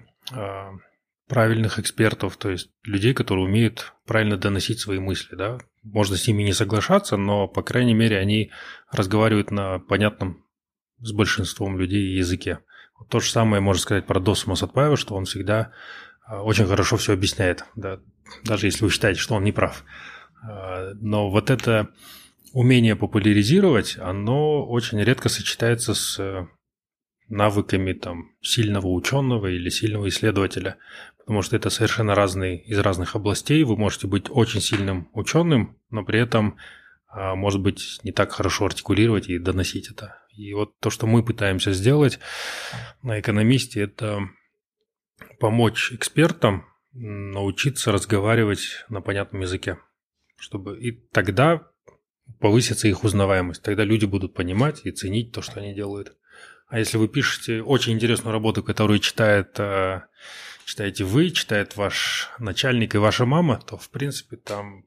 [1.27, 5.57] правильных экспертов, то есть людей, которые умеют правильно доносить свои мысли, да.
[5.83, 8.51] Можно с ними не соглашаться, но, по крайней мере, они
[8.91, 10.45] разговаривают на понятном
[10.99, 12.59] с большинством людей языке.
[12.97, 15.71] Вот то же самое можно сказать про Досума Сатпаева, что он всегда
[16.25, 17.99] а, очень хорошо все объясняет, да,
[18.43, 19.83] даже если вы считаете, что он не прав.
[20.43, 21.89] А, но вот это
[22.53, 26.47] умение популяризировать, оно очень редко сочетается с
[27.27, 30.77] навыками там сильного ученого или сильного исследователя
[31.25, 33.63] потому что это совершенно разные из разных областей.
[33.63, 36.57] Вы можете быть очень сильным ученым, но при этом,
[37.07, 40.19] а, может быть, не так хорошо артикулировать и доносить это.
[40.35, 42.19] И вот то, что мы пытаемся сделать
[43.01, 44.29] на экономисте, это
[45.39, 49.79] помочь экспертам научиться разговаривать на понятном языке,
[50.37, 51.67] чтобы и тогда
[52.39, 53.63] повысится их узнаваемость.
[53.63, 56.15] Тогда люди будут понимать и ценить то, что они делают.
[56.75, 60.07] А если вы пишете очень интересную работу, которую читает а,
[60.65, 64.83] читаете вы, читает ваш начальник и ваша мама, то, в принципе, там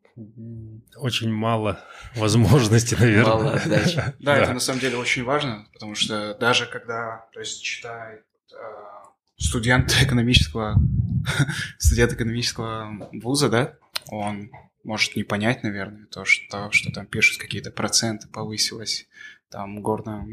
[0.96, 1.82] очень мало
[2.14, 3.32] возможностей, наверное.
[3.32, 4.02] Мало отдачи.
[4.18, 8.56] Да, это на самом деле очень важно, потому что даже когда, то есть, читает э,
[9.38, 10.76] студент экономического,
[11.78, 13.76] студент экономического вуза, да,
[14.08, 14.50] он
[14.84, 19.08] может не понять, наверное, то, что, что там пишут какие-то проценты повысилось,
[19.48, 20.26] там горно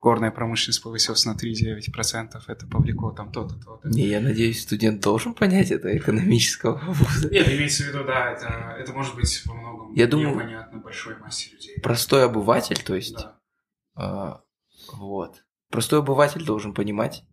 [0.00, 3.88] горная промышленность повысилась на 3,9%, это повлекло там то-то, то-то.
[3.88, 7.30] Не, я надеюсь, студент должен понять это экономического вуза.
[7.30, 11.16] Нет, имеется в виду, да, это, это может быть во многом я думаю, непонятно большой
[11.18, 11.80] массе людей.
[11.82, 13.40] Простой обыватель, то есть, да.
[13.94, 14.42] а,
[14.92, 17.24] вот, простой обыватель должен понимать,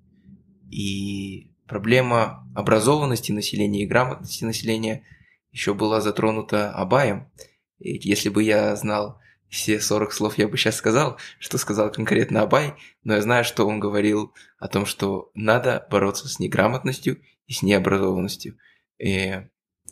[0.72, 5.04] и проблема образованности населения и грамотности населения
[5.52, 7.32] еще была затронута Абаем.
[7.78, 9.20] И если бы я знал
[9.56, 13.66] все 40 слов я бы сейчас сказал, что сказал конкретно Абай, но я знаю, что
[13.66, 18.58] он говорил о том, что надо бороться с неграмотностью и с необразованностью.
[18.98, 19.34] И,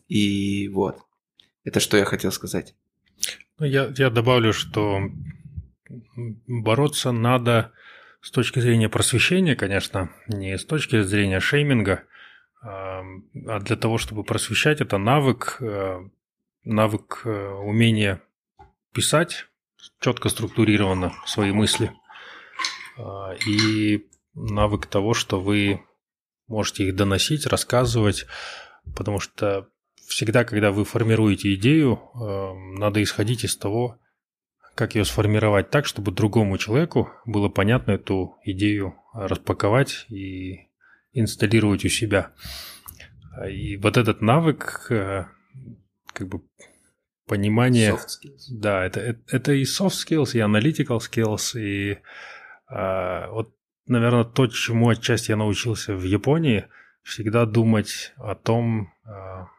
[0.10, 0.98] и вот,
[1.64, 2.76] это что я хотел сказать.
[3.58, 5.00] Ну, я, я добавлю, что
[6.48, 7.72] бороться надо
[8.20, 12.04] с точки зрения просвещения, конечно, не с точки зрения шейминга,
[12.62, 13.02] а,
[13.48, 16.00] а для того, чтобы просвещать, это навык, э,
[16.66, 18.22] навык э, умения
[18.94, 19.48] писать
[20.00, 21.92] четко структурированно свои мысли.
[22.98, 25.82] А, и навык того, что вы
[26.48, 28.26] можете их доносить, рассказывать,
[28.96, 29.68] потому что
[30.08, 34.00] всегда, когда вы формируете идею, а, надо исходить из того,
[34.76, 40.70] как ее сформировать так, чтобы другому человеку было понятно эту идею распаковать и
[41.14, 42.32] инсталлировать у себя.
[43.50, 45.28] И вот этот навык а,
[46.14, 46.42] как бы
[47.34, 47.92] понимание...
[47.94, 48.42] Soft skills.
[48.52, 51.98] Да, это, это, это и soft skills, и analytical skills, и
[52.70, 53.56] э, вот,
[53.88, 56.66] наверное, то, чему отчасти я научился в Японии,
[57.02, 59.10] всегда думать о том, э,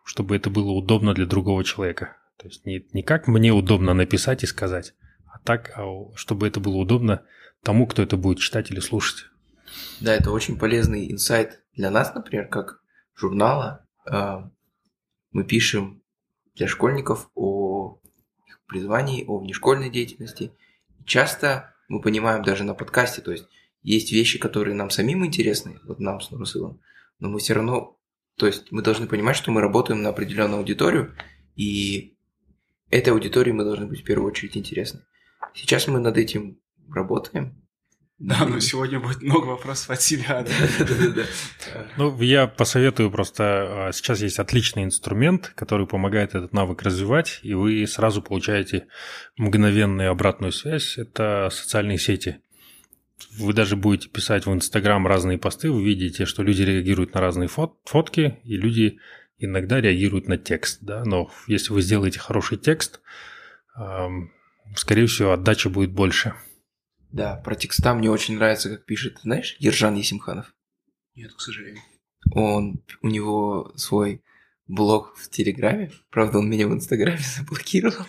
[0.05, 2.17] чтобы это было удобно для другого человека.
[2.39, 4.95] То есть не, не как мне удобно написать и сказать,
[5.27, 7.23] а так, а чтобы это было удобно
[7.63, 9.27] тому, кто это будет читать или слушать.
[10.01, 12.81] Да, это очень полезный инсайт для нас, например, как
[13.17, 13.85] журнала.
[15.33, 16.04] Мы пишем
[16.55, 17.99] для школьников о
[18.47, 20.53] их призвании, о внешкольной деятельности.
[21.05, 23.47] Часто мы понимаем даже на подкасте, то есть
[23.83, 26.81] есть вещи, которые нам самим интересны, вот нам с Нурсылом,
[27.19, 27.99] но мы все равно,
[28.37, 31.15] то есть мы должны понимать, что мы работаем на определенную аудиторию,
[31.57, 32.17] и
[32.91, 35.01] этой аудитории мы должны быть в первую очередь интересны.
[35.53, 36.59] Сейчас мы над этим
[36.91, 37.64] работаем,
[38.25, 40.47] да, но сегодня будет много вопросов от себя.
[41.99, 47.53] Ну, я посоветую просто, а, сейчас есть отличный инструмент, который помогает этот навык развивать, и
[47.53, 48.87] вы сразу получаете
[49.37, 50.97] мгновенную обратную связь.
[50.97, 52.39] Это социальные сети.
[53.39, 57.49] Вы даже будете писать в Инстаграм разные посты, вы видите, что люди реагируют на разные
[57.49, 58.99] фот фотки, и люди
[59.37, 60.79] иногда реагируют на текст.
[60.81, 61.05] Да?
[61.05, 63.01] Но если вы сделаете хороший текст,
[64.77, 66.35] скорее всего, отдача будет больше.
[67.15, 70.53] Да, про текста мне очень нравится, как пишет, знаешь, Ержан Есимханов.
[71.15, 71.81] Нет, к сожалению.
[72.33, 74.21] Он, у него свой
[74.67, 75.93] блог в Телеграме.
[76.11, 78.05] Правда, он меня в Инстаграме заблокировал.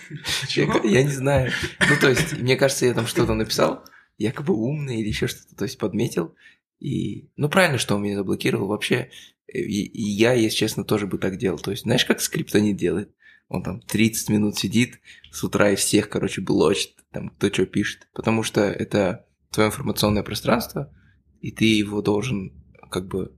[0.56, 1.52] Я, я не знаю.
[1.88, 3.86] Ну, то есть, мне кажется, я там что-то написал,
[4.18, 6.34] якобы умный или еще что-то, то есть подметил.
[6.80, 8.70] И, ну, правильно, что он меня заблокировал.
[8.70, 9.12] Вообще,
[9.48, 11.60] и, и я, если честно, тоже бы так делал.
[11.60, 13.14] То есть, знаешь, как скриптонит делает?
[13.50, 15.00] Он там 30 минут сидит
[15.32, 18.10] с утра и всех, короче, блочит, там, кто что пишет.
[18.14, 20.94] Потому что это твое информационное пространство,
[21.40, 22.54] и ты его должен
[22.92, 23.38] как бы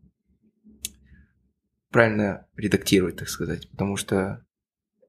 [1.92, 3.70] правильно редактировать, так сказать.
[3.70, 4.44] Потому что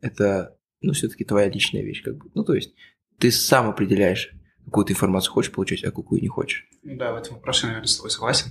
[0.02, 2.30] это, ну, все-таки твоя личная вещь, как бы.
[2.34, 2.74] Ну, то есть,
[3.18, 4.30] ты сам определяешь,
[4.66, 6.68] какую ты информацию хочешь получать, а какую не хочешь.
[6.82, 8.50] Ну да, в этом вопросе, наверное, с тобой согласен.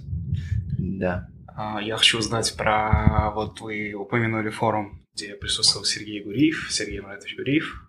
[0.79, 1.29] Да.
[1.55, 3.31] А, Я хочу узнать про...
[3.35, 7.86] Вот вы упомянули форум, где присутствовал Сергей Гуриев, Сергей Маратович Гуриев.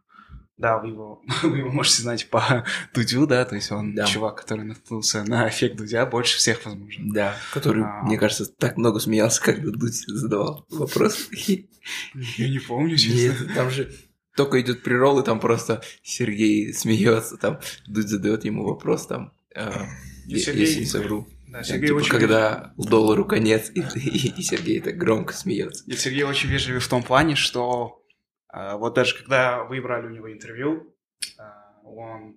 [0.59, 4.05] Да, вы его, вы его можете знать по Дудю, да, то есть он Да.
[4.07, 7.15] чувак, который наткнулся на эффект Дудя больше всех, возможно.
[7.15, 8.03] Да, который, А.
[8.03, 11.67] мне кажется, так много смеялся, когда Дудь задавал вопросы такие.
[12.37, 13.91] Я не помню, Нет, там же
[14.37, 19.33] только идет прирол, и там просто Сергей смеется, там Дудь задает ему вопрос, там,
[20.27, 21.27] е- Сергей- если не совру.
[21.49, 25.83] Да, Сергей типа, очень когда доллару конец, и, и- и Сергей так громко смеется.
[25.87, 27.98] И Сергей очень вежливый в том плане, что э,
[28.53, 30.95] вот даже когда вы брали у него интервью,
[31.39, 31.43] э,
[31.85, 32.37] он,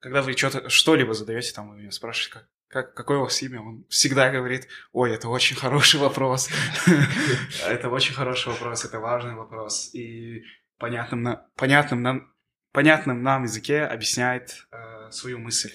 [0.00, 3.84] когда вы что-то, что-либо задаете, там, вы спрашиваете, как, как, какое у вас имя, он
[3.88, 6.48] всегда говорит, ой, это очень хороший вопрос,
[7.66, 10.42] это очень хороший вопрос, это важный вопрос, и
[10.78, 12.32] понятным, на- понятным, нам,
[12.72, 15.72] понятным нам языке объясняет э, свою мысль.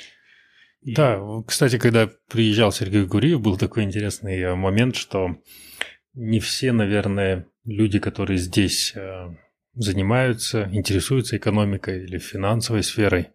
[0.82, 5.36] И- Да, кстати, когда приезжал Сергей Гуриев, был такой интересный э, момент, что
[6.14, 9.28] не все, наверное, люди, которые здесь э,
[9.74, 13.30] занимаются, интересуются экономикой или финансовой сферой,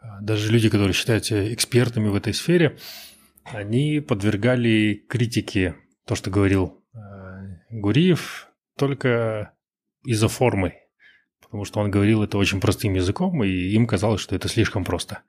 [0.00, 2.76] а даже люди, которые считают себя экспертами в этой сфере,
[3.44, 6.98] они подвергали критике то, что говорил э,
[7.70, 9.52] Гуриев, только
[10.04, 10.74] из-за формы,
[11.40, 15.20] потому что он говорил это очень простым языком, и им казалось, что это слишком просто.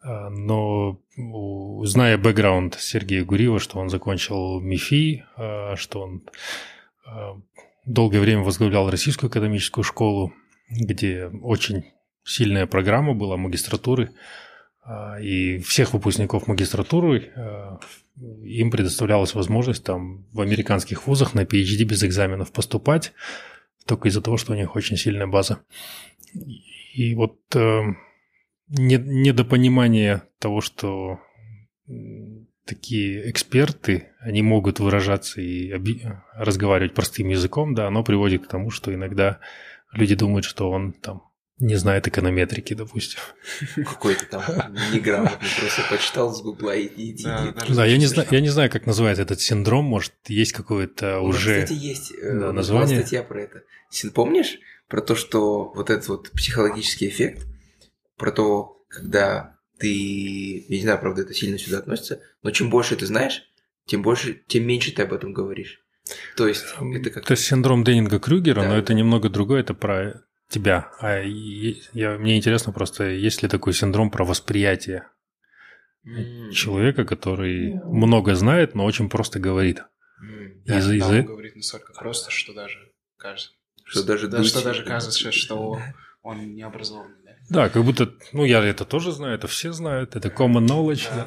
[0.00, 1.00] А, Но
[1.84, 6.22] зная бэкграунд Сергея Гуриева, что он закончил МИФИ, а, что он
[7.04, 7.40] а,
[7.88, 10.32] долгое время возглавлял Российскую экономическую школу,
[10.70, 11.84] где очень
[12.24, 14.10] сильная программа была магистратуры,
[14.82, 17.80] а, и всех выпускников магистратуры а,
[18.42, 23.12] им предоставлялась возможность там в американских вузах на PhD без экзаменов поступать,
[23.86, 25.60] только из-за того, что у них очень сильная база.
[26.94, 27.80] И вот э,
[28.68, 31.20] не- недопонимание того, что
[32.68, 36.02] такие эксперты, они могут выражаться и оби-
[36.34, 39.38] разговаривать простым языком, да, оно приводит к тому, что иногда
[39.92, 41.22] люди думают, что он там
[41.58, 43.18] не знает эконометрики, допустим.
[43.74, 44.42] Какой-то там
[44.92, 48.40] неграмотный, просто почитал с гугла и и- и- Да, и- Да, я не, знаю, я
[48.40, 51.64] не знаю, как называется этот синдром, может, есть какое-то У нас, уже...
[51.64, 53.00] Кстати, есть э, да, название.
[53.00, 53.62] статья про это.
[54.14, 57.46] Помнишь про то, что вот этот вот психологический эффект,
[58.16, 62.96] про то, когда ты, я не знаю, правда, это сильно сюда относится, но чем больше
[62.96, 63.42] ты знаешь,
[63.86, 65.80] тем больше, тем меньше ты об этом говоришь.
[66.36, 66.64] То есть
[66.94, 68.78] это как Это синдром Деннинга-Крюгера, Да, но да.
[68.78, 70.90] это немного другое, это про тебя.
[71.00, 75.04] А я, мне интересно просто, есть ли такой синдром про восприятие
[76.06, 79.82] М, человека, который много знает, но очень просто говорит.
[80.22, 82.78] м, Да, Из-за- да, из-за- он говорит настолько просто, что даже
[83.16, 83.52] кажется,
[83.84, 85.78] Что даже да, что даже кажется, что
[86.22, 87.27] он не образованный.
[87.48, 87.64] Да?
[87.64, 91.26] Да, как будто, ну, я это тоже знаю, это все знают, это common knowledge, да.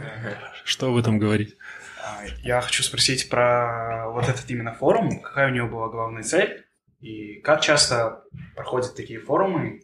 [0.64, 1.58] Что об этом говорить?
[2.04, 5.22] А, Я хочу спросить про вот этот именно форум.
[5.22, 6.66] Какая у него была главная цель?
[7.00, 8.24] И как часто
[8.56, 9.82] проходят такие форумы,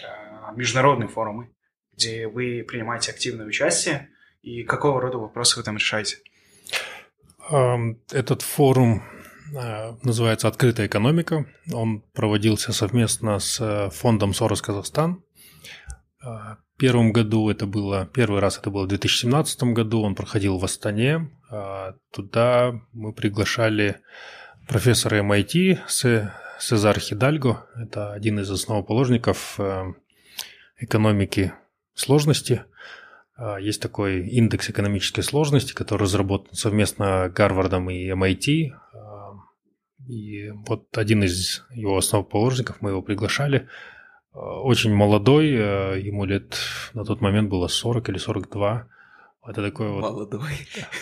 [0.00, 1.50] э, международные форумы,
[1.96, 4.10] где вы принимаете активное участие?
[4.42, 6.18] И какого рода вопросы вы там решаете?
[8.12, 9.02] Этот форум
[9.56, 11.46] а, называется «Открытая экономика».
[11.72, 15.23] Он проводился совместно с э, фондом «Сорос Казахстан».
[16.22, 20.64] А, первом году это было, первый раз это было в 2017 году, он проходил в
[20.64, 21.30] Астане.
[21.50, 24.00] А, Туда мы приглашали
[24.68, 27.66] профессора MIT Се- Сезар Хидальго.
[27.76, 29.92] Это один из основоположников э,
[30.78, 31.52] экономики
[31.94, 32.64] сложности.
[33.36, 38.70] А, Есть такой индекс экономической сложности, который разработан совместно Гарвардом и MIT.
[38.92, 39.32] А,
[40.08, 43.68] И вот один из его основоположников, мы его приглашали,
[44.34, 46.56] очень молодой, а, ему лет
[46.92, 48.88] на тот момент было 40 или 42.
[49.46, 50.40] Это такой вот, молодой.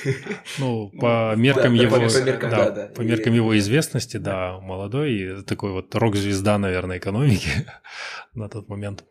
[0.59, 7.49] ну, по меркам его, по меркам, его известности, да, молодой, такой вот рок-звезда, наверное, экономики
[8.35, 9.05] на тот момент.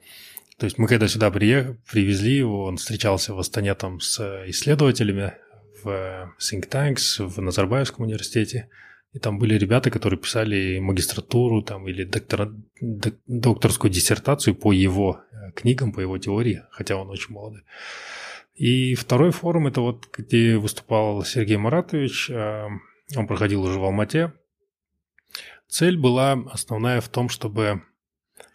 [0.57, 5.33] То есть мы когда сюда приех- привезли его, он встречался в Астане там с исследователями
[5.81, 8.69] в Think Tanks, в Назарбаевском университете.
[9.13, 15.19] И там были ребята, которые писали магистратуру там, или доктора- док- докторскую диссертацию по его
[15.31, 17.63] э, книгам, по его теории, хотя он очень молодой.
[18.55, 22.29] И второй форум– это вот где выступал Сергей Маратович.
[22.29, 22.67] Э,
[23.17, 24.33] он проходил уже в Алмате.
[25.67, 27.81] Цель была основная в том, чтобы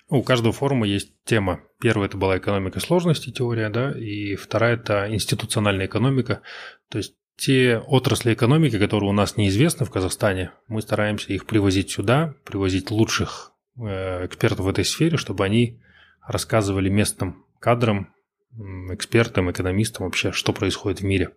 [0.09, 1.61] ну, у каждого форума есть тема.
[1.81, 6.43] Первая это была экономика сложности, теория, да, и вторая это институциональная экономика.
[6.89, 11.91] То есть те отрасли экономики, которые у нас неизвестны в Казахстане, мы стараемся их привозить
[11.91, 15.81] сюда, привозить лучших э, экспертов в этой сфере, чтобы они
[16.27, 18.13] рассказывали местным кадрам,
[18.91, 21.31] экспертам, экономистам вообще, что происходит в мире.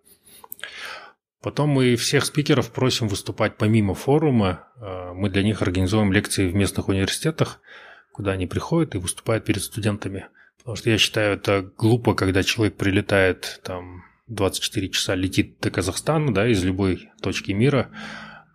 [1.42, 4.68] Потом мы всех спикеров просим выступать помимо форума.
[4.76, 7.60] Э, мы для них организуем лекции в местных университетах,
[8.12, 10.28] куда они приходят и выступают перед студентами.
[10.58, 16.32] Потому что я считаю, это глупо, когда человек прилетает там 24 часа летит до Казахстана,
[16.32, 17.90] да, из любой точки мира,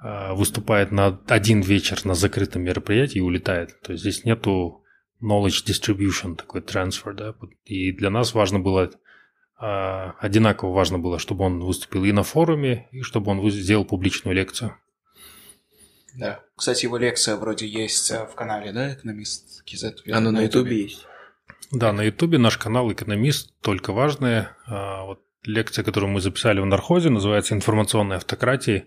[0.02, 3.80] э, выступает на один вечер на закрытом мероприятии и улетает.
[3.82, 4.84] То есть здесь нету
[5.22, 11.44] knowledge distribution, такой transfer, да, и для нас важно было, э, одинаково важно было, чтобы
[11.44, 14.78] он выступил и на форуме, и чтобы он сделал публичную лекцию.
[16.16, 16.40] Да.
[16.56, 20.04] Кстати, его лекция вроде есть э, в канале, да, «Экономист Кизет»?
[20.10, 21.06] Она на Ютубе есть.
[21.72, 24.56] Да, на Ютубе наш канал «Экономист» только важное.
[24.66, 28.86] А, вот лекция, которую мы записали в Нархозе, называется «Информационная автократия».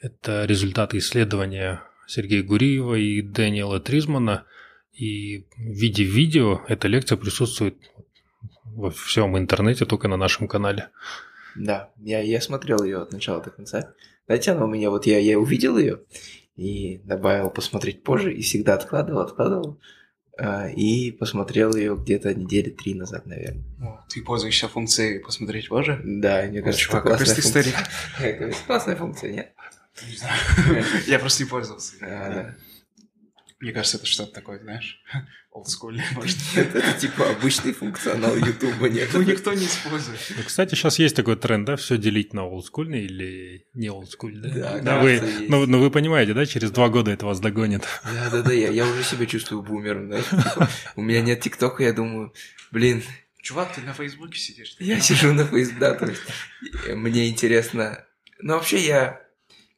[0.00, 4.44] Это результаты исследования Сергея Гуриева и Дэниела Тризмана.
[4.92, 7.76] И в виде видео эта лекция присутствует
[8.64, 10.88] во всем интернете, только на нашем канале.
[11.54, 13.94] Да, я, я смотрел ее от начала до конца.
[14.26, 16.00] Знаете, она у меня, вот я, я увидел ее
[16.56, 19.80] и добавил посмотреть позже, и всегда откладывал, откладывал.
[20.44, 23.62] А, и посмотрел ее где-то недели три назад, наверное.
[23.80, 26.00] О, ты пользуешься функцией посмотреть позже?
[26.04, 28.54] Да, мне кажется, Чувак, это классная функция.
[28.66, 29.52] Классная функция, нет?
[30.08, 30.84] Не знаю.
[31.06, 31.94] Я просто не пользовался.
[33.62, 35.00] Мне кажется, это что-то такое, знаешь,
[35.52, 36.36] олдскульное, может.
[36.56, 38.88] Это, это типа обычный функционал Ютуба.
[38.88, 40.18] Ну, никто не использует.
[40.36, 44.50] Ну, кстати, сейчас есть такой тренд, да, все делить на олдскульный или не олдскульный.
[44.50, 47.84] Да, да вы, ну, ну, вы понимаете, да, через два года это вас догонит.
[48.02, 50.68] Да, да, да, я, я уже себя чувствую бумером, да.
[50.96, 52.34] У меня нет ТикТока, я думаю,
[52.72, 53.04] блин,
[53.42, 54.76] Чувак, ты на Фейсбуке сидишь?
[54.80, 56.22] Я сижу на Фейсбуке, да, то есть
[56.88, 58.04] мне интересно.
[58.40, 59.20] Ну, вообще я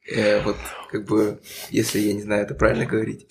[0.06, 0.56] э, вот
[0.90, 3.26] как бы, если я не знаю, это правильно говорить,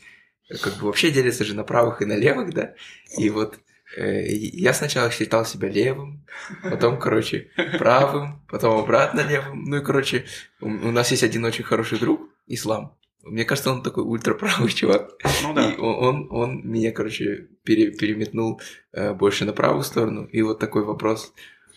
[0.62, 2.74] как бы вообще делится же на правых и на левых, да,
[3.18, 3.60] и вот
[3.98, 6.26] э, я сначала считал себя левым,
[6.64, 7.50] потом, короче,
[7.80, 10.26] правым, потом обратно левым, ну и, короче,
[10.62, 15.12] у, у нас есть один очень хороший друг, Ислам, мне кажется, он такой ультраправый чувак.
[15.44, 15.72] Ну да.
[15.72, 20.26] И он, он, он меня, короче, пере, переметнул э, больше на правую сторону.
[20.26, 21.34] И вот такой вопрос,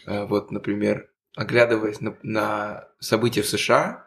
[0.06, 4.06] э, вот, например, оглядываясь на, на события в США,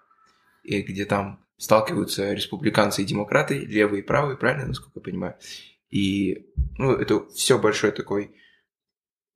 [0.63, 5.35] и где там сталкиваются республиканцы и демократы, левые и правые, правильно, насколько я понимаю.
[5.89, 6.47] И
[6.77, 8.35] ну, это все большой такой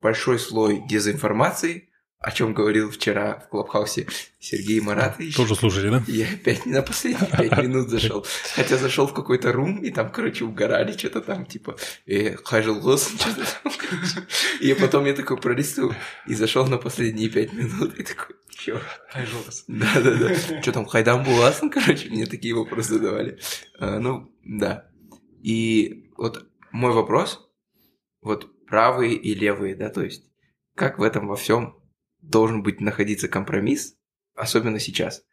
[0.00, 4.06] большой слой дезинформации, о чем говорил вчера в Клабхаусе
[4.38, 5.36] Сергей Маратович.
[5.36, 6.02] Тоже слушали, да?
[6.06, 8.26] Я опять на последние пять минут зашел.
[8.54, 13.08] Хотя зашел в какой-то рум, и там, короче, угорали что-то там, типа, э, хажил голос,
[13.20, 14.26] что-то там, короче.
[14.60, 15.94] И потом я такой пролистываю,
[16.26, 18.80] и зашел на последние пять минут, и такой, чё?
[19.10, 19.64] Хайжулас.
[19.68, 20.34] Да-да-да.
[20.62, 23.38] Что там, Хайдам Буласан, короче, мне такие вопросы задавали.
[23.78, 24.88] А, ну, да.
[25.42, 27.50] И вот мой вопрос,
[28.22, 30.24] вот правые и левые, да, то есть,
[30.74, 31.78] как в этом во всем
[32.28, 33.96] должен быть находиться компромисс,
[34.34, 35.24] особенно сейчас.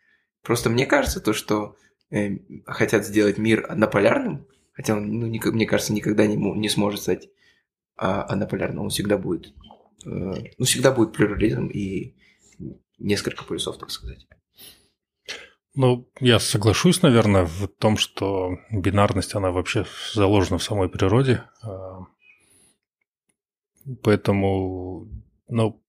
[0.42, 1.76] Просто мне кажется то, что
[2.10, 7.02] э, хотят сделать мир однополярным, хотя он, ну, не, мне кажется, никогда не, не сможет
[7.02, 7.30] стать
[7.96, 9.54] а, однополярным, он всегда будет,
[10.06, 10.10] э,
[10.58, 12.16] ну, всегда будет плюрализм и
[12.98, 14.28] несколько полюсов, так сказать.
[15.74, 21.44] Ну, я соглашусь, наверное, в том, что бинарность, она вообще заложена в самой природе.
[21.62, 22.00] А,
[24.04, 25.08] поэтому,
[25.48, 25.82] ну,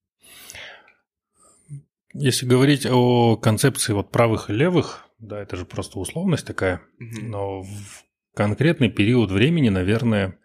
[2.13, 7.23] если говорить о концепции вот правых и левых, да, это же просто условность такая, mm-hmm.
[7.23, 8.03] но в
[8.35, 10.37] конкретный период времени, наверное,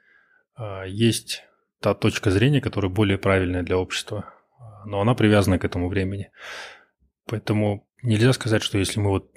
[0.54, 1.44] а, есть
[1.80, 4.34] та точка зрения, которая более правильная для общества,
[4.84, 6.30] но она привязана к этому времени.
[7.26, 9.30] Поэтому нельзя сказать, что если мы вот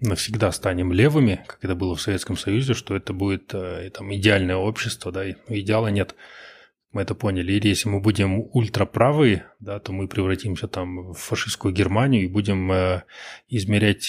[0.00, 4.56] навсегда станем левыми, как это было в Советском Союзе, что это будет э, там, идеальное
[4.56, 6.14] общество, да, идеала нет
[6.92, 7.52] мы это поняли.
[7.52, 12.72] Или если мы будем ультраправые, да, то мы превратимся там в фашистскую Германию и будем
[12.72, 13.02] э,
[13.48, 14.02] измерять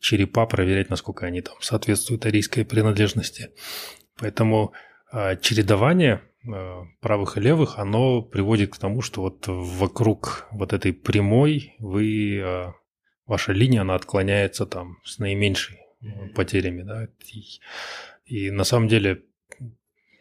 [0.00, 3.50] черепа, проверять, насколько они там соответствуют арийской принадлежности.
[4.18, 4.72] Поэтому
[5.12, 10.92] э, чередование э, правых и левых, оно приводит к тому, что вот вокруг вот этой
[10.92, 12.72] прямой вы, э,
[13.26, 15.78] ваша линия, она отклоняется там с наименьшей
[16.34, 17.44] потерями, да, и,
[18.26, 19.22] и на самом деле
[19.60, 19.64] Э,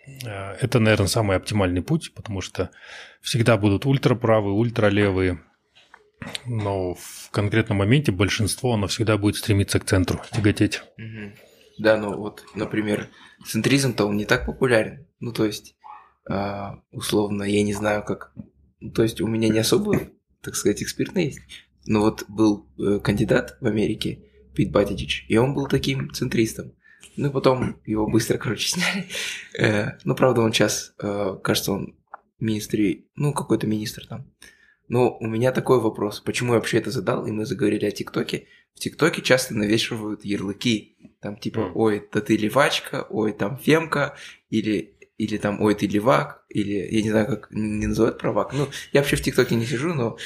[0.06, 2.72] это, наверное, самый оптимальный путь, потому что
[3.22, 5.42] всегда будут ультраправые, ультралевые.
[6.46, 10.82] но в конкретном моменте большинство, оно всегда будет стремиться к центру, тяготеть.
[11.78, 13.10] Да, ну вот, например,
[13.46, 15.08] центризм-то он не так популярен.
[15.20, 15.76] Ну, то есть,
[16.30, 18.34] а, условно, я не знаю, как...
[18.94, 20.00] То есть, у меня не особо,
[20.42, 21.42] так сказать, экспертный есть.
[21.86, 24.24] Но вот был э, кандидат в Америке,
[24.56, 26.74] Пит Батидич, и он был таким центристом.
[27.16, 29.08] Ну, потом его быстро, короче, сняли.
[29.58, 31.96] Э, ну, правда, он сейчас, э, кажется, он
[32.40, 34.30] министр, ну, какой-то министр там.
[34.90, 38.48] Но у меня такой вопрос, почему я вообще это задал, и мы заговорили о ТикТоке.
[38.76, 41.72] В ТикТоке часто навешивают ярлыки, там типа, Мгм.
[41.78, 44.16] ой, да ты левачка, ой, там фемка,
[44.50, 48.52] или, или там, ой, ты левак, или, я не знаю, как не называют правак.
[48.54, 50.18] Ну, я вообще в ТикТоке не сижу, но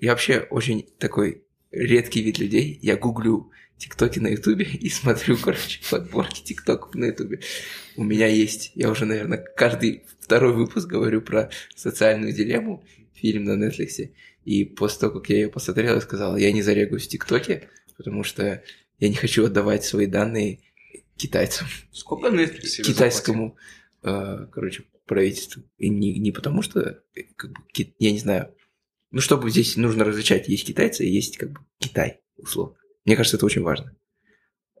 [0.00, 2.78] я вообще очень такой редкий вид людей.
[2.82, 7.40] Я гуглю ТикТоки на Ютубе и смотрю, короче, подборки ТикТоков на Ютубе.
[7.96, 13.62] У меня есть, я уже, наверное, каждый второй выпуск говорю про социальную дилемму, фильм на
[13.62, 14.10] Netflix.
[14.44, 18.24] И после того, как я ее посмотрел, я сказал, я не зарегаюсь в ТикТоке, потому
[18.24, 18.62] что
[18.98, 20.60] я не хочу отдавать свои данные
[21.16, 23.56] китайцам, Сколько Netflix китайскому,
[24.02, 25.62] э, короче, правительству.
[25.78, 27.58] И не, не потому что, э, как бы,
[27.98, 28.54] я не знаю,
[29.10, 32.76] ну, чтобы здесь нужно различать, есть китайцы и есть, как бы, Китай, условно.
[33.04, 33.92] Мне кажется, это очень важно.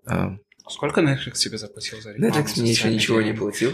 [0.06, 0.40] А, заплатил?
[0.70, 2.34] Сколько Netflix тебе заплатил за рекламу?
[2.34, 3.72] Netflix мне еще ничего не платил.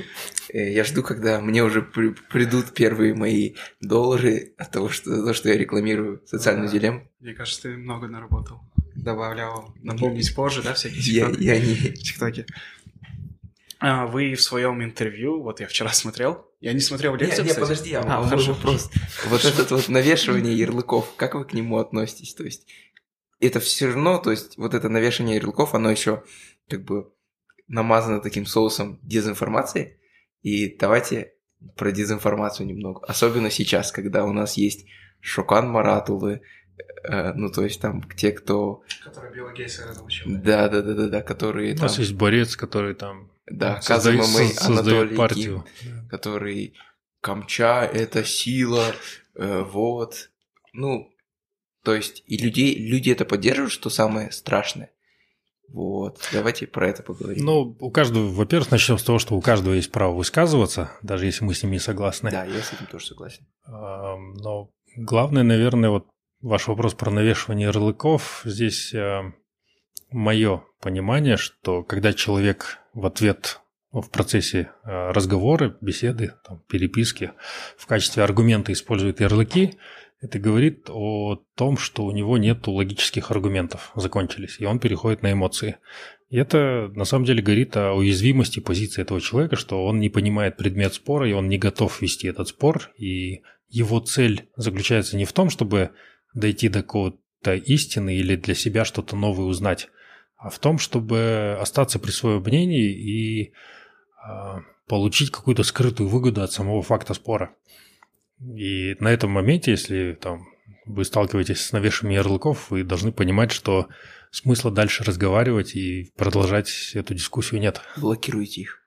[0.53, 5.25] Э, Я жду, когда мне уже при- придут первые мои доллары от того, что, за
[5.25, 6.73] то, что я рекламирую социальную Да.
[6.73, 7.09] дилемму.
[7.21, 8.61] Мне кажется, ты много наработал.
[8.97, 11.43] Добавлял, напомнить позже, да, всякие Я, тиктоки?
[11.45, 11.75] я не...
[11.95, 12.47] тиктоке.
[13.79, 17.61] А, Вы в своем интервью, вот я вчера смотрел, я не смотрел лекцию, не, кстати.
[17.65, 18.53] подожди, а, А, хорошо.
[18.53, 18.91] вопрос.
[19.29, 22.35] Вот этот вот навешивание ярлыков, как вы к нему относитесь?
[22.35, 22.67] То есть,
[23.41, 26.23] это все равно, то есть, вот это навешивание ярлыков, оно еще
[26.69, 27.13] как бы
[27.69, 29.99] намазано таким соусом дезинформации.
[30.43, 31.35] И давайте
[31.77, 33.05] про дезинформацию немного.
[33.07, 34.87] Особенно сейчас, когда у нас есть
[35.21, 36.43] Шокан Маратулы,
[37.05, 38.83] э, ну, то есть там те, кто...
[39.05, 40.27] Который Билла разучил.
[40.27, 41.87] Да, да, да, да, да, которые У там...
[41.87, 45.65] нас есть борец, который там Да, создает, Казума Мэй, Анатолий Ким партию.
[46.09, 46.75] который
[47.21, 48.95] Камча– это сила,
[49.35, 50.31] э, вот.
[50.73, 51.11] Ну,
[51.85, 54.91] то есть, и людей, люди это поддерживают, что самое страшное.
[55.73, 57.45] Вот, давайте про это поговорим.
[57.45, 61.45] Ну, у каждого, во-первых, начнем с того, что у каждого есть право высказываться, даже если
[61.45, 62.31] мы с ним не согласны.
[62.31, 63.47] Да, я с этим тоже согласен.
[63.67, 66.07] Но главное, наверное, вот
[66.41, 68.43] ваш вопрос про навешивание ярлыков.
[68.45, 68.93] Здесь
[70.11, 73.61] мое понимание, что когда человек в ответ
[73.93, 77.33] ну, в процессе а, разговора, беседы, там, переписки
[77.77, 79.79] в качестве аргумента использует ярлыки,
[80.21, 85.33] это говорит о том, что у него нет логических аргументов, закончились, и он переходит на
[85.33, 85.77] эмоции.
[86.29, 90.57] И это на самом деле говорит о уязвимости позиции этого человека, что он не понимает
[90.57, 95.33] предмет спора, и он не готов вести этот спор, и его цель заключается не в
[95.33, 95.91] том, чтобы
[96.35, 99.89] дойти до какого-то истины или для себя что-то новое узнать,
[100.37, 103.53] а в том, чтобы остаться при своем мнении и
[104.23, 107.55] а, получить какую-то скрытую выгоду от самого факта спора.
[108.41, 110.47] И на этом моменте, если там,
[110.87, 113.89] вы сталкиваетесь с навешиванием ярлыков, вы должны понимать, что
[114.31, 117.81] смысла дальше разговаривать и продолжать эту дискуссию нет.
[117.97, 118.81] Блокируйте их.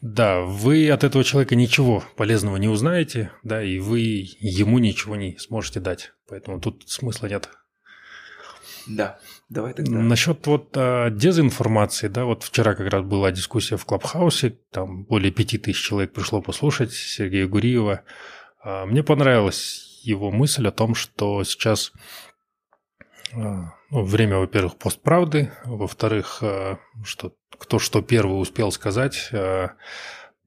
[0.00, 4.00] Да, вы от этого человека ничего полезного не узнаете, да, и вы
[4.38, 6.12] ему ничего не сможете дать.
[6.28, 7.48] Поэтому тут смысла нет.
[8.86, 9.18] Да,
[9.48, 9.98] давай тогда.
[9.98, 15.32] Насчет вот а, дезинформации, да, вот вчера как раз была дискуссия в Клабхаусе, там более
[15.32, 18.02] пяти тысяч человек пришло послушать Сергея Гуриева.
[18.60, 21.92] А, мне понравилась его мысль о том, что сейчас
[23.32, 29.32] а, ну, время, во-первых, постправды, во-вторых, а, что кто что первый успел сказать,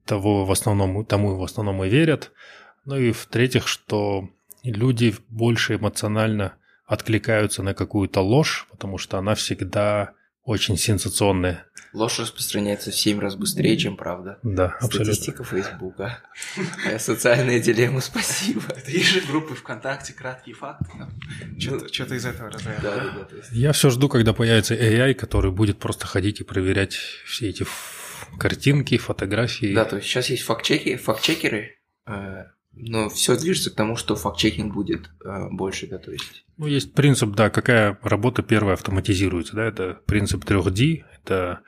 [0.06, 2.32] того в основном, тому в основном и верят.
[2.86, 4.28] Ну и в-третьих, что
[4.62, 6.54] люди больше эмоционально
[6.86, 10.14] откликаются на какую-то ложь, потому что она всегда
[10.44, 11.66] очень сенсационная.
[11.92, 14.38] Ложь распространяется в 7 раз быстрее, чем правда.
[14.42, 15.04] Да, абсолютно.
[15.12, 16.20] Статистика Фейсбука.
[16.86, 18.62] Э, Социальная дилемма, спасибо.
[18.68, 20.86] Это есть же группы ВКонтакте, краткие факты.
[20.94, 23.28] Ну, Что-то что-то из этого разряда.
[23.50, 27.66] Я все жду, когда появится AI, который будет просто ходить и проверять все эти
[28.38, 29.74] картинки, фотографии.
[29.74, 31.76] Да, то есть сейчас есть факт-чеки, факт-чекеры,
[32.06, 32.44] э,
[32.74, 36.44] но все движется к тому, что факт-чекинг будет э, больше, да, то есть...
[36.56, 41.60] Ну, есть принцип, да, какая работа первая автоматизируется, да, это принцип 3D, это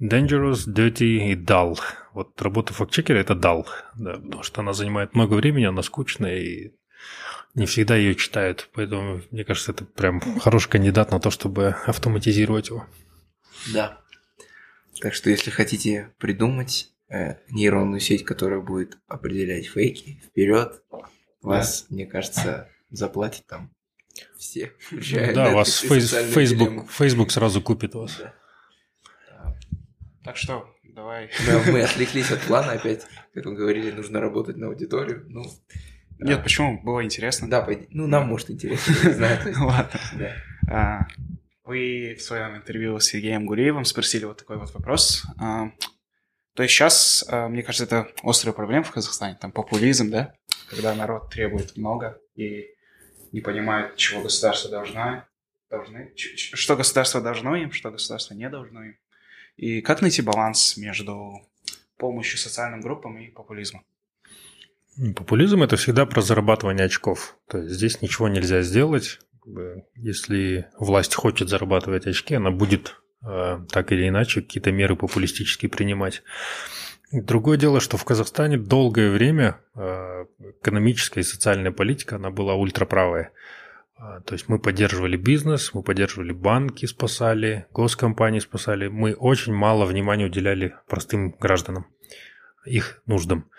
[0.00, 1.78] dangerous, dirty и dull.
[2.12, 6.72] Вот работа фактчекера– это dull, да, потому что она занимает много времени, она скучная, и
[7.54, 12.68] не всегда ее читают, поэтому, мне кажется, это прям хороший кандидат на то, чтобы автоматизировать
[12.68, 12.86] его.
[13.72, 14.00] Да.
[15.00, 20.82] Так что если хотите придумать э, нейронную сеть, которая будет определять фейки, вперед,
[21.42, 23.70] вас, мне кажется, заплатит там
[24.38, 24.72] все.
[25.34, 28.18] Да, вас Facebook, Facebook сразу купит вас.
[28.18, 28.34] Да.
[30.24, 31.30] Так что, давай.
[31.46, 33.06] Да, мы отвлеклись от плана опять.
[33.34, 35.24] Как вы говорили, нужно работать на аудиторию.
[35.28, 35.42] Ну,
[36.18, 36.42] Нет, да.
[36.42, 36.80] почему?
[36.82, 37.48] Было интересно.
[37.48, 39.38] Да, ну нам может интересно, не знаю.
[39.60, 40.00] Ладно.
[40.68, 41.06] А,
[41.64, 45.24] вы в своем интервью с Сергеем Гуреевым спросили вот такой вот вопрос.
[46.54, 50.34] То есть сейчас, а, мне кажется, это острая проблема в Казахстане, там популизм, да,
[50.68, 52.66] когда народ требует много и
[53.32, 55.24] не понимает, чего государство должно,
[55.70, 58.96] должны, что государство должно им, что государство не должно им.
[59.56, 61.48] И как найти баланс между
[61.96, 63.84] помощью социальным группам и популизмом?
[65.16, 67.36] Популизм– это всегда про зарабатывание очков.
[67.48, 69.20] То есть здесь ничего нельзя сделать.
[69.94, 76.22] Если власть хочет зарабатывать очки, она будет э, так или иначе какие-то меры популистические принимать.
[77.12, 80.26] Другое дело, что в Казахстане долгое время э,
[80.60, 83.32] экономическая и социальная политика, она была ультраправая.
[83.96, 88.86] А, то есть мы поддерживали бизнес, мы поддерживали банки, спасали, госкомпании спасали.
[88.86, 91.86] Мы очень мало внимания уделяли простым гражданам,
[92.64, 93.50] их нуждам.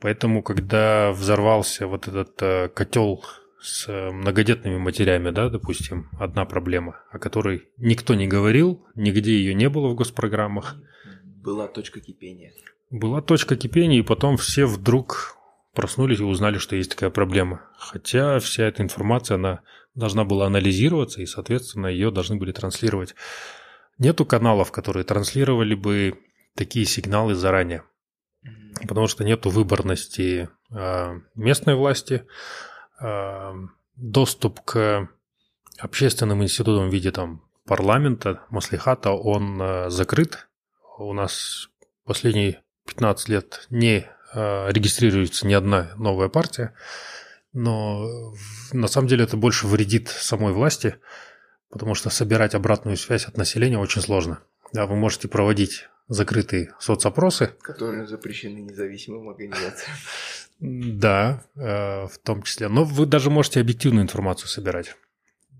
[0.00, 3.24] Поэтому, когда взорвался вот этот э, котел
[3.60, 9.68] с многодетными матерями, да, допустим, одна проблема, о которой никто не говорил, нигде ее не
[9.68, 10.76] было в госпрограммах.
[11.24, 12.52] Была точка кипения.
[12.90, 15.36] Была точка кипения, и потом все вдруг
[15.74, 17.62] проснулись и узнали, что есть такая проблема.
[17.76, 19.60] Хотя вся эта информация, она
[19.94, 23.14] должна была анализироваться, и, соответственно, ее должны были транслировать.
[23.98, 26.18] Нету каналов, которые транслировали бы
[26.54, 27.84] такие сигналы заранее.
[28.86, 32.24] Потому что нету выборности э, местной власти, э,
[33.96, 35.08] доступ к
[35.78, 40.48] общественным институтам в виде там парламента, маслихата, он э, закрыт.
[40.98, 41.68] У нас
[42.04, 46.74] последние 15 лет не Э, регистрируется не одна новая партия,
[47.54, 48.34] но
[48.72, 50.96] на самом деле это больше вредит самой власти,
[51.70, 54.40] потому что собирать обратную связь от населения очень сложно.
[54.72, 57.54] Да, вы можете проводить закрытые соцопросы.
[57.62, 59.96] Которые запрещены независимым организациям.
[60.60, 62.68] Да, э, в том числе.
[62.68, 64.96] Но вы даже можете объективную информацию собирать.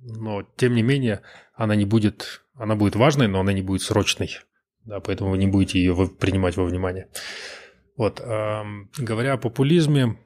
[0.03, 1.23] Но, тем не менее,
[1.55, 2.43] она не будет...
[2.55, 4.39] Она будет важной, но она не будет срочной.
[4.85, 7.09] Да, поэтому вы не будете ее принимать во внимание.
[7.97, 10.19] Вот, говоря о популизме,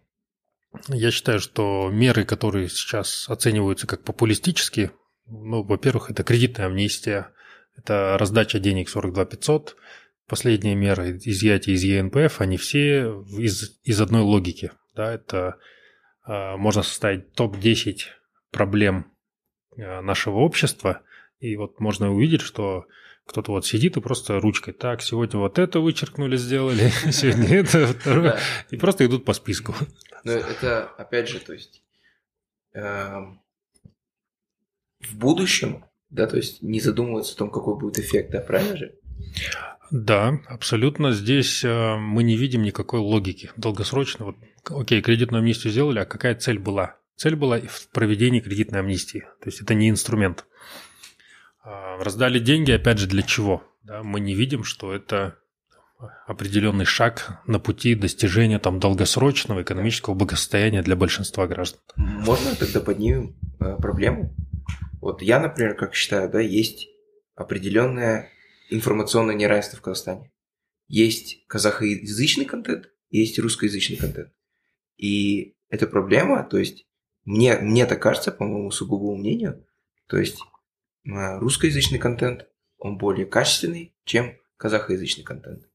[0.88, 4.92] я считаю, что меры, которые сейчас оцениваются как популистические,
[5.26, 7.30] ну, во-первых, это кредитная амнистия,
[7.76, 9.76] это раздача денег 42 500,
[10.26, 14.72] последние меры изъятия из ЕНПФ, они все из, из одной логики.
[14.94, 15.58] Да, это
[16.26, 17.98] э, можно составить топ-10
[18.50, 19.12] проблем
[19.76, 21.02] э, нашего общества,
[21.38, 22.86] и вот можно увидеть, что
[23.26, 28.38] кто-то вот сидит и просто ручкой, так, сегодня вот это вычеркнули, сделали, сегодня это, второе,
[28.70, 29.74] и просто идут по списку.
[30.24, 31.82] Но это, опять же, то есть
[32.74, 33.40] эм,
[35.00, 38.94] в будущем, да, то есть не задумываться о том, какой будет эффект, да, правильно же?
[39.93, 41.12] Да, абсолютно.
[41.12, 43.51] Здесь э, мы не видим никакой логики.
[43.59, 44.36] Долгосрочно, вот,
[44.70, 46.97] окей, кредитную амнистию сделали, а какая цель была?
[47.16, 49.20] Цель была в проведении кредитной амнистии.
[49.43, 50.47] То есть это не инструмент.
[51.62, 53.62] А, раздали деньги, опять же, для чего?
[53.82, 55.36] Да, мы не видим, что это
[56.26, 61.80] определенный шаг на пути достижения там долгосрочного экономического благосостояния для большинства граждан.
[61.97, 64.34] Можно тогда поднимем э, проблему?
[65.03, 66.88] Вот я, например, как считаю, да, есть
[67.34, 68.32] определенное
[68.74, 70.32] информационное неравенство в Казахстане.
[70.88, 74.32] Есть казахоязычный контент, есть русскоязычный контент.
[74.96, 76.86] И эта проблема, то есть
[77.24, 79.66] мне, мне так кажется, по моему сугубому мнению,
[80.06, 80.38] то есть
[81.04, 82.46] русскоязычный контент,
[82.78, 85.68] он более качественный, чем казахоязычный контент.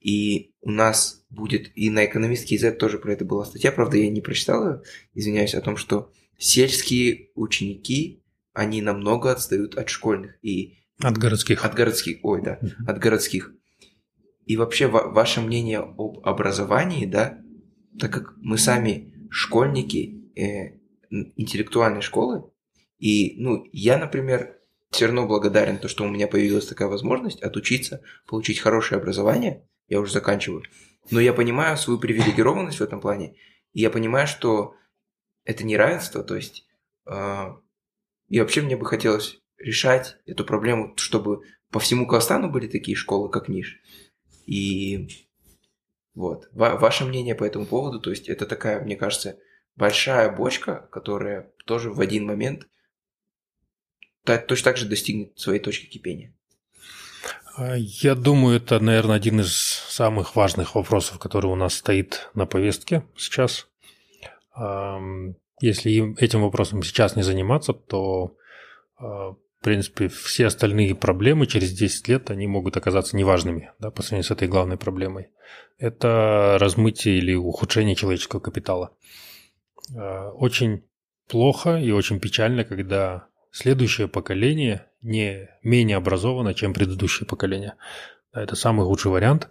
[0.00, 4.10] И у нас будет, и на экономистке Z тоже про это была статья, правда, я
[4.10, 4.82] не прочитал ее,
[5.14, 10.38] извиняюсь, о том, что сельские ученики, они намного отстают от школьных.
[10.42, 11.64] И от городских.
[11.64, 13.52] От городских, ой, да, от городских.
[14.46, 17.38] И вообще, ваше мнение об образовании, да,
[17.98, 20.78] так как мы сами школьники э,
[21.10, 22.50] интеллектуальной школы,
[22.98, 24.58] и, ну, я, например,
[24.90, 29.66] все равно благодарен, то, что у меня появилась такая возможность отучиться, получить хорошее образование.
[29.88, 30.62] Я уже заканчиваю.
[31.10, 33.34] Но я понимаю свою привилегированность в этом плане.
[33.72, 34.74] И я понимаю, что
[35.44, 36.22] это неравенство.
[36.22, 36.66] То есть,
[37.06, 37.46] э,
[38.28, 43.30] и вообще мне бы хотелось решать эту проблему, чтобы по всему Казахстану были такие школы,
[43.30, 43.80] как Ниш.
[44.46, 45.08] И
[46.14, 46.48] вот.
[46.52, 49.38] Ва- ваше мнение по этому поводу, то есть это такая, мне кажется,
[49.76, 52.66] большая бочка, которая тоже в один момент–
[54.24, 56.32] точно так же достигнет своей точки кипения?
[57.56, 62.46] А, я думаю, это, наверное, один из самых важных вопросов, который у нас стоит на
[62.46, 63.68] повестке сейчас.
[65.60, 68.36] если им этим вопросом сейчас не заниматься, то,
[69.62, 74.26] в принципе, все остальные проблемы через 10 лет, они могут оказаться неважными да, по сравнению
[74.26, 75.28] с этой главной проблемой.
[75.78, 78.90] Это размытие или ухудшение человеческого капитала.
[79.94, 80.82] Очень
[81.28, 87.74] плохо и очень печально, когда следующее поколение не менее образовано, чем предыдущее поколение.
[88.32, 89.48] Это самый худший вариант,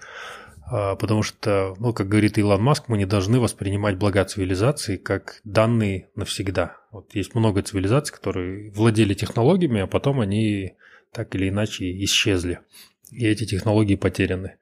[0.72, 6.10] потому что, ну, как говорит Илон Маск, мы не должны воспринимать блага цивилизации как данные
[6.16, 6.78] навсегда.
[6.92, 10.76] Вот есть много цивилизаций, которые владели технологиями, а потом они
[11.12, 12.60] так или иначе исчезли.
[13.12, 14.56] И эти технологии потеряны.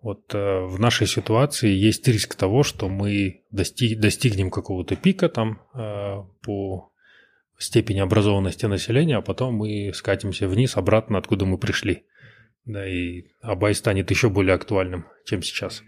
[0.00, 5.62] Вот э, в нашей ситуации есть риск того, что мы достиг, достигнем какого-то пика там
[5.74, 6.90] э, по
[7.56, 12.04] степени образованности населения, а потом мы скатимся вниз обратно, откуда мы пришли.
[12.64, 15.82] Да, и Абай станет еще более актуальным, чем сейчас.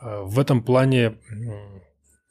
[0.00, 1.18] А, в этом плане,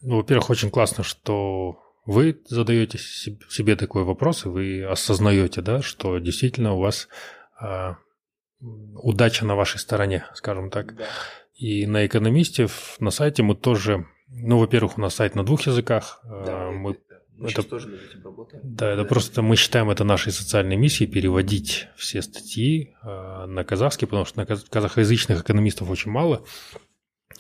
[0.02, 6.20] ну, во-первых, очень классно, что вы задаете себе такой вопрос, и вы осознаете, да, что
[6.20, 7.08] действительно у вас
[7.60, 7.98] а,
[8.60, 10.96] удача на вашей стороне, скажем так.
[10.96, 11.06] Да.
[11.56, 12.68] И на экономисте
[13.00, 16.22] на сайте мы тоже, ну, во-первых, у нас сайт на двух языках.
[16.24, 16.98] Да, мы
[17.40, 18.62] мы это, тоже над этим работаем.
[18.66, 19.08] Да, это да.
[19.08, 24.40] просто мы считаем это нашей социальной миссией переводить все статьи э, на казахский, потому что
[24.40, 26.46] на казахоязычных экономистов очень мало.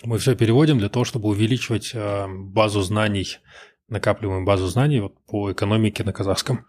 [0.03, 3.39] Мы все переводим для того, чтобы увеличивать э, базу знаний,
[3.89, 6.65] накапливаем базу знаний вот, по экономике на казахском.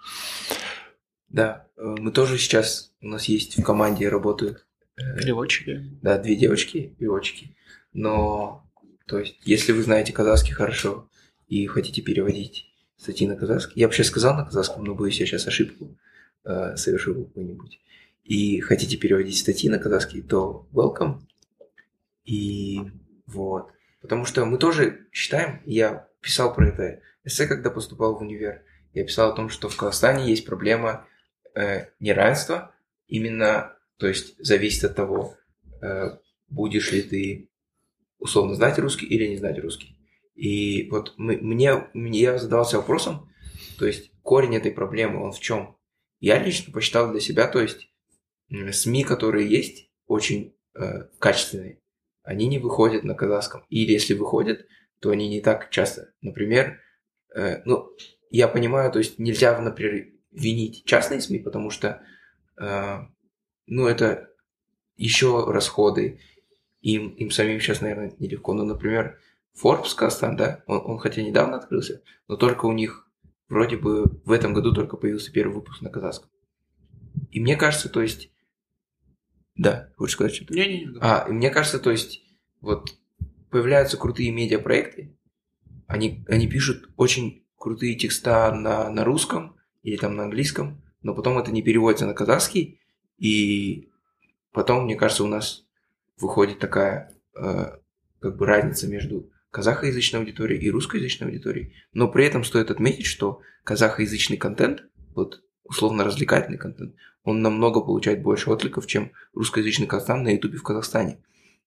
[1.28, 4.66] Да, э, мы тоже сейчас, у нас есть в команде работают...
[4.96, 5.98] Э, переводчики.
[6.02, 7.56] Да, две девочки, переводчики.
[7.92, 8.68] Но,
[9.06, 11.08] то есть, если вы знаете казахский хорошо
[11.46, 12.69] и хотите переводить
[13.00, 13.72] статьи на казахском.
[13.76, 15.96] Я вообще сказал на казахском, но боюсь, я сейчас ошибку
[16.44, 17.80] э, совершил какую-нибудь.
[18.24, 21.20] И хотите переводить статьи на казахский, то welcome.
[22.24, 22.80] И
[23.26, 23.72] вот.
[24.02, 29.04] Потому что мы тоже считаем, я писал про это эссе, когда поступал в универ, я
[29.04, 31.06] писал о том, что в Казахстане есть проблема
[31.54, 32.74] э, неравенства,
[33.06, 35.36] именно, то есть зависит от того,
[35.80, 37.50] э, будешь ли ты
[38.18, 39.96] условно знать русский или не знать русский.
[40.34, 43.30] И вот мы, мне, мне я задавался вопросом,
[43.78, 45.76] то есть корень этой проблемы, он в чем?
[46.20, 47.90] Я лично посчитал для себя, то есть
[48.72, 51.80] СМИ, которые есть, очень э, качественные,
[52.22, 53.64] они не выходят на казахском.
[53.68, 54.66] Или если выходят,
[55.00, 56.12] то они не так часто.
[56.20, 56.80] Например,
[57.34, 57.90] э, ну,
[58.30, 62.02] я понимаю, то есть нельзя, например, винить частные СМИ, потому что,
[62.60, 62.98] э,
[63.66, 64.30] ну, это
[64.96, 66.20] еще расходы,
[66.80, 68.52] им, им самим сейчас, наверное, нелегко.
[68.52, 69.18] Но, например,
[69.60, 73.08] Forbes Казахстан, да, он, он хотя недавно открылся, но только у них
[73.48, 76.30] вроде бы в этом году только появился первый выпуск на казахском.
[77.30, 78.30] И мне кажется, то есть...
[79.56, 80.54] Да, хочешь сказать что-то?
[80.54, 80.98] Не-не-не.
[81.00, 82.22] А, и мне кажется, то есть,
[82.60, 82.96] вот
[83.50, 85.16] появляются крутые медиапроекты,
[85.86, 91.36] они, они пишут очень крутые текста на, на русском или там на английском, но потом
[91.38, 92.80] это не переводится на казахский,
[93.18, 93.90] и
[94.52, 95.66] потом, мне кажется, у нас
[96.18, 97.76] выходит такая э,
[98.20, 101.74] как бы разница между казахоязычной аудиторией и русскоязычной аудиторией.
[101.92, 104.84] Но при этом стоит отметить, что казахоязычный контент,
[105.14, 110.62] вот условно развлекательный контент, он намного получает больше откликов, чем русскоязычный контент на ютубе в
[110.62, 111.22] Казахстане.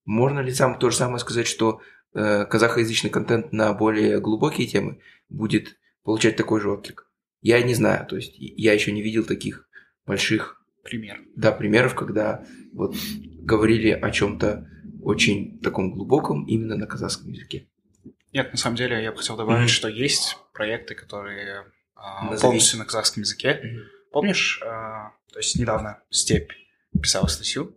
[0.06, 1.82] Можно ли сам то же самое сказать, что
[2.14, 7.10] э, казахоязычный контент на более глубокие темы будет получать такой же отклик?
[7.42, 9.68] Я не знаю, то есть я еще не видел таких
[10.06, 11.22] больших примеров.
[11.36, 12.96] Да, примеров, когда вот
[13.42, 14.68] говорили о чем-то
[15.02, 17.68] очень таком глубоком именно на казахском языке.
[18.34, 19.74] Нет, на самом деле я бы хотел добавить, mm-hmm.
[19.74, 21.66] что есть проекты, которые
[21.96, 23.62] а, полностью на казахском языке.
[23.64, 24.12] Mm-hmm.
[24.12, 26.52] Помнишь, а, то есть недавно Степь
[27.02, 27.76] писала статью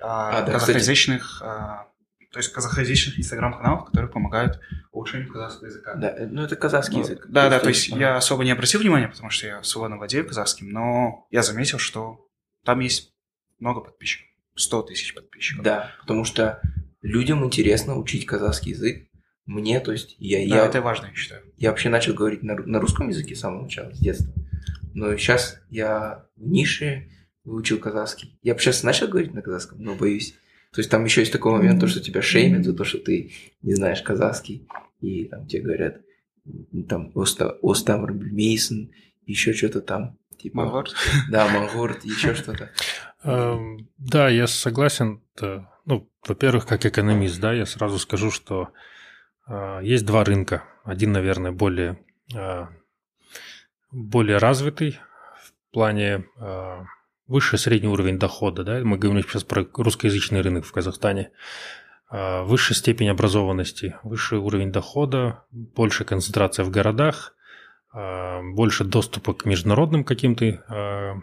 [0.00, 1.88] о а, да, казахоязычных, а,
[2.30, 4.60] то есть казахоязычных инстаграм-каналов, которые помогают
[4.90, 5.94] улучшению казахского языка.
[5.94, 7.26] Да, э, ну это казахский ну, язык.
[7.28, 10.68] Да, да, то есть я особо не обратил внимания, потому что я свободно владею казахским,
[10.70, 12.26] но я заметил, что
[12.64, 13.12] там есть
[13.58, 14.28] много подписчиков.
[14.54, 15.64] 100 тысяч подписчиков.
[15.64, 16.60] Да, потому что
[17.00, 19.08] людям интересно учить казахский язык.
[19.46, 20.38] Мне, то есть, я...
[20.48, 21.42] Да, я, это важно, я считаю.
[21.56, 24.32] Я вообще начал говорить на, на русском языке с самого начала, с детства.
[24.94, 27.08] Но сейчас я в нише
[27.44, 28.38] выучил казахский.
[28.42, 30.34] Я бы сейчас начал говорить на казахском, но боюсь.
[30.72, 33.32] То есть там еще есть такой момент, то, что тебя шеймят за то, что ты
[33.62, 34.68] не знаешь казахский.
[35.00, 36.00] И там тебе говорят,
[36.88, 38.90] там, Остамр Мейсон,
[39.26, 40.18] еще что-то там.
[40.38, 40.94] Типа, Мангорд?
[41.30, 42.70] Да, Мангорд, еще что-то.
[43.22, 45.22] Эм, да, я согласен.
[45.84, 48.70] Ну, во-первых, как экономист, да, я сразу скажу, что
[49.82, 50.64] есть два рынка.
[50.84, 51.98] Один, наверное, более,
[52.34, 52.66] э,
[53.90, 54.98] более развитый
[55.42, 56.84] в плане э,
[57.32, 61.30] выше средний уровень дохода, да, мы говорим сейчас про русскоязычный рынок в Казахстане.
[62.14, 67.34] а, высшая степень образованности, высший уровень дохода, большая концентрация в городах,
[67.90, 71.14] а, больше доступа к международным каким-то а,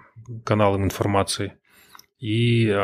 [0.44, 1.54] каналам информации.
[2.18, 2.76] И,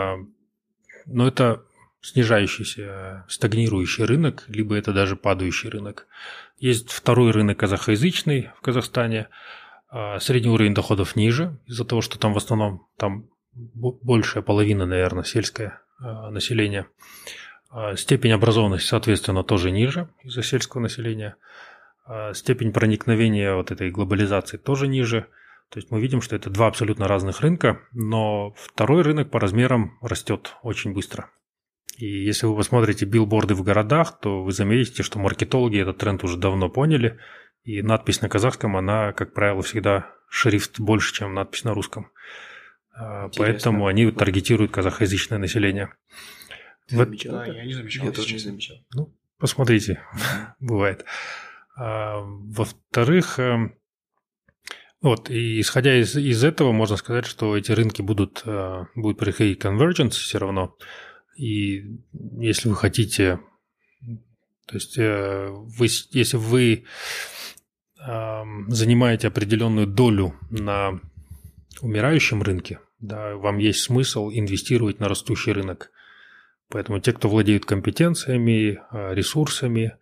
[1.07, 1.63] но это
[2.05, 6.07] снижающийся, стагнирующий рынок, либо это даже падающий рынок.
[6.57, 9.27] Есть второй рынок казахоязычный в Казахстане.
[10.19, 15.81] Средний уровень доходов ниже, из-за того, что там в основном там большая половина, наверное, сельское
[15.99, 16.87] население.
[17.75, 21.35] А, степень образованности, соответственно, тоже ниже из-за сельского населения.
[22.05, 25.27] А, степень проникновения вот этой глобализации тоже ниже.
[25.69, 29.97] То есть мы видим, что это два абсолютно разных рынка, но второй рынок по размерам
[30.01, 31.29] растет очень быстро.
[31.97, 36.37] И если вы посмотрите билборды в городах, то вы заметите, что маркетологи этот тренд уже
[36.37, 37.19] давно поняли,
[37.63, 42.11] и надпись на казахском, она, как правило, всегда шрифт больше, чем надпись на русском.
[42.93, 43.43] А, Интересно.
[43.43, 45.93] Поэтому они таргетируют казахоязычное население.
[46.87, 47.33] Ты вот, замечал?
[47.33, 48.05] Да, я не замечал.
[48.05, 48.77] Я тоже не замечал.
[48.93, 50.01] Ну, посмотрите,
[50.59, 51.05] бывает.
[51.75, 53.75] А, во-вторых, эм,
[55.01, 59.63] вот, и исходя из, из этого, можно сказать, что эти рынки будут, э, будет происходить
[59.63, 60.75] convergence все равно.
[61.35, 61.99] И
[62.37, 63.39] если вы хотите,
[64.67, 66.85] то есть э, вы, если вы
[68.67, 71.01] занимаете определенную долю на
[71.81, 75.91] умирающем рынке, да, вам есть смысл инвестировать на растущий рынок.
[76.69, 79.97] Поэтому те, кто владеют компетенциями, а, ресурсами,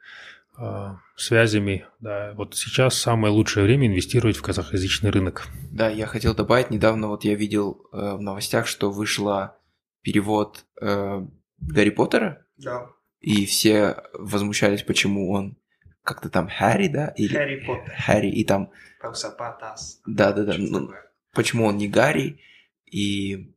[0.55, 5.47] а, связями, да, вот сейчас самое лучшее время инвестировать в казахоязычный рынок.
[5.71, 9.57] Да, я хотел добавить, недавно вот я видел э, в новостях, что вышла
[10.03, 11.25] перевод э,
[11.57, 12.45] Гарри Поттера.
[12.57, 12.89] Да.
[13.19, 15.57] И все возмущались, почему он
[16.03, 17.07] как-то там Харри, да?
[17.17, 17.33] Или...
[17.33, 17.95] Харри Поттер.
[17.97, 18.69] Харри, и там...
[19.01, 20.01] Паусапатас.
[20.05, 20.55] Да, да, да.
[20.57, 20.91] Ну,
[21.33, 22.39] почему он не Гарри?
[22.85, 23.53] И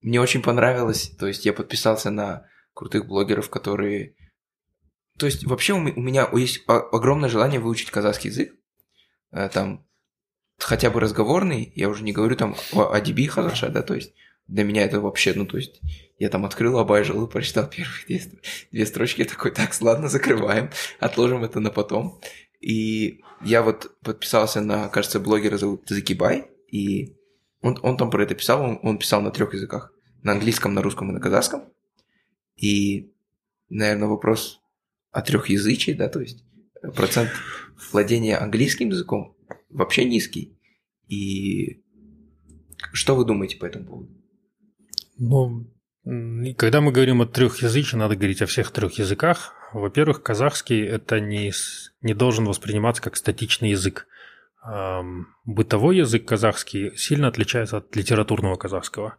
[0.00, 4.14] мне очень понравилось, то есть я подписался на крутых блогеров, которые...
[5.18, 8.54] То есть вообще у меня есть огромное желание выучить казахский язык,
[9.32, 9.84] э, там
[10.58, 14.14] хотя бы разговорный, я уже не говорю там о адиби хазаша, да, то есть
[14.48, 15.80] для меня это вообще, ну, то есть
[16.18, 18.40] я там открыл Абай жил и прочитал первые две,
[18.72, 22.20] две строчки, я такой, так, ладно, закрываем, отложим это на потом.
[22.60, 27.16] И я вот подписался на, кажется, блогера зовут Закибай, и
[27.60, 29.92] он, он там про это писал, он, он писал на трех языках.
[30.22, 31.72] На английском, на русском и на казахском.
[32.56, 33.12] И,
[33.68, 34.60] наверное, вопрос
[35.12, 36.44] о трехязычии, да, то есть
[36.96, 37.30] процент
[37.92, 39.36] владения английским языком
[39.68, 40.58] вообще низкий.
[41.06, 41.82] И
[42.92, 44.17] что вы думаете по этому поводу?
[45.18, 45.66] Ну,
[46.56, 49.54] когда мы говорим о трехязычии, надо говорить о всех трех языках.
[49.72, 51.52] Во-первых, казахский это не,
[52.00, 54.06] не должен восприниматься как статичный язык
[55.44, 59.16] бытовой язык казахский сильно отличается от литературного казахского.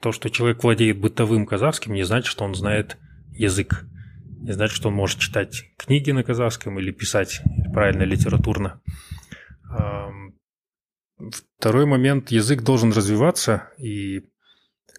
[0.00, 2.98] То, что человек владеет бытовым казахским, не значит, что он знает
[3.30, 3.86] язык.
[4.40, 7.40] Не значит, что он может читать книги на казахском или писать
[7.72, 8.80] правильно литературно.
[11.56, 12.32] Второй момент.
[12.32, 14.24] Язык должен развиваться, и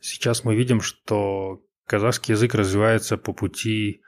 [0.04, 4.02] сейчас мы видим, что казахский язык развивается по пути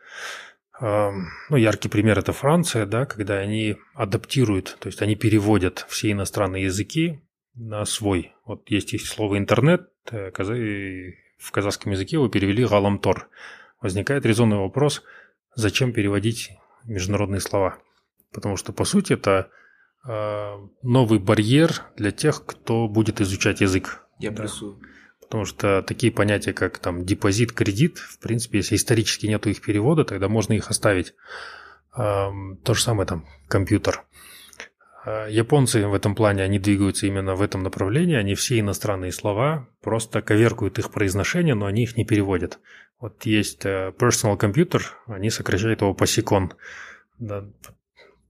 [0.81, 6.65] ну, яркий пример– это Франция, да, когда они адаптируют, то есть они переводят все иностранные
[6.65, 7.21] языки
[7.53, 8.33] на свой.
[8.43, 10.31] Вот есть и слово «интернет», э,
[11.37, 13.29] в казахском языке его перевели «галамтор».
[13.81, 15.01] Возникает резонный вопрос,
[15.55, 16.51] зачем переводить
[16.83, 17.77] международные слова?
[18.33, 19.49] Потому что, по сути, это
[20.03, 24.01] а, новый барьер для тех, кто будет изучать язык.
[24.19, 24.43] Я да.
[24.43, 24.79] плюсую.
[25.25, 30.05] Потому что такие понятия, как там депозит, кредит, в принципе, если исторически нету их перевода,
[30.05, 31.13] тогда можно их оставить.
[31.93, 34.05] То же самое там компьютер.
[35.05, 38.15] А, японцы в этом плане, они двигаются именно в этом направлении.
[38.15, 42.59] Они все иностранные слова просто коверкуют их произношение, но они их не переводят.
[42.99, 46.53] Вот есть э, personal computer, они сокращают его посикон.
[47.19, 47.45] Да,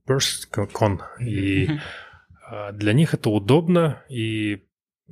[0.06, 1.00] Perscon.
[1.20, 1.68] И
[2.48, 4.62] а, для них это удобно, и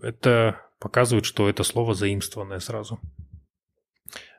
[0.00, 3.00] это показывает, что это слово заимствованное сразу.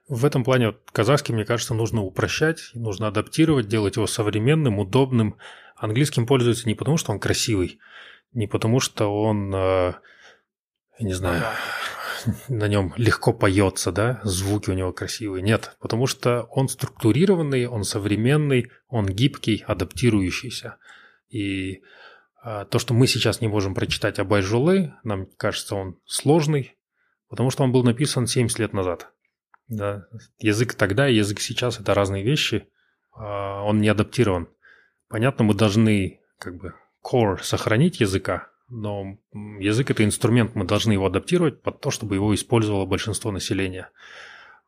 [0.08, 5.38] В этом плане вот, казахский, мне кажется, нужно упрощать, нужно адаптировать, делать его современным, удобным.
[5.76, 7.80] Английским пользуются не потому, что он красивый,
[8.32, 9.94] не потому, что он, э,
[11.00, 11.44] не знаю,
[12.50, 15.42] на нем легко поется, да, звуки у него красивые.
[15.42, 20.78] Нет, потому что он структурированный, он современный, он гибкий, адаптирующийся.
[21.30, 21.82] И
[22.46, 26.78] то, что мы сейчас не можем прочитать об Айжулы, нам кажется, он сложный,
[27.28, 29.12] потому что он был написан 70 лет назад.
[29.68, 30.06] Да.
[30.38, 32.68] Язык тогда и язык сейчас– это разные вещи,
[33.16, 34.48] а, он не адаптирован.
[35.08, 41.08] Понятно, мы должны как бы core сохранить языка, но язык– это инструмент, мы должны его
[41.08, 43.90] адаптировать под то, чтобы его использовало большинство населения.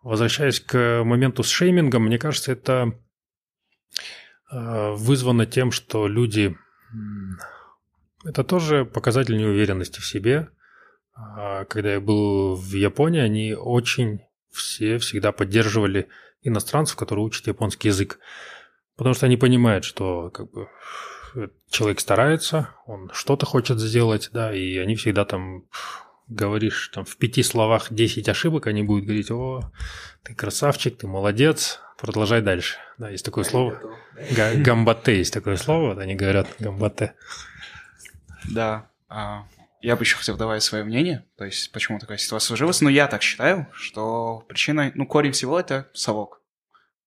[0.01, 2.93] Возвращаясь к моменту с шеймингом, мне кажется, это
[4.49, 6.57] вызвано тем, что люди...
[8.27, 10.49] Это тоже показатель неуверенности в себе.
[11.15, 14.21] А, когда я был в Японии, они очень
[14.51, 16.09] все всегда поддерживали
[16.41, 18.19] иностранцев, которые учат японский язык.
[18.97, 20.67] Потому что они понимают, что как бы,
[21.69, 25.65] человек старается, он что-то хочет сделать, да, и они всегда там
[26.27, 29.71] говоришь там в пяти словах 10 ошибок, они будут говорить, о,
[30.23, 32.77] ты красавчик, ты молодец, продолжай дальше.
[32.97, 33.79] Да, есть такое слово.
[34.57, 37.13] Гамбате есть такое слово, вот они говорят гамбате.
[38.45, 39.45] Да, а,
[39.81, 43.07] я бы еще хотел давать свое мнение, то есть почему такая ситуация сложилась, но я
[43.07, 46.41] так считаю, что причина, ну, корень всего это совок.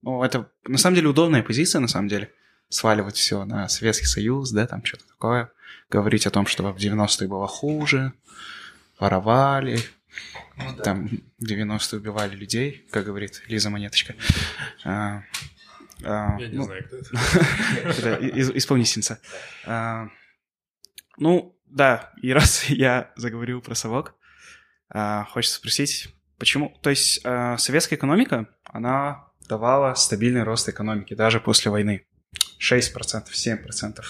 [0.03, 2.33] Ну, это на самом деле удобная позиция, на самом деле,
[2.69, 5.51] сваливать все на Советский Союз, да, там что-то такое,
[5.91, 8.13] говорить о том, что в 90-е было хуже,
[8.99, 9.79] воровали,
[10.57, 10.83] ну, да.
[10.83, 11.09] там
[11.39, 14.15] в 90-е убивали людей, как говорит Лиза Монеточка.
[14.85, 15.23] А,
[16.03, 18.09] а, я не ну, знаю, кто это.
[18.19, 19.21] это исполнительница.
[21.21, 24.17] Ну, да, и раз я заговорил про совок,
[24.89, 26.09] а, хочется спросить,
[26.39, 26.77] почему...
[26.83, 32.07] То есть а, советская экономика, она давала стабильный рост экономики даже после войны.
[32.59, 34.05] 6%, 7%.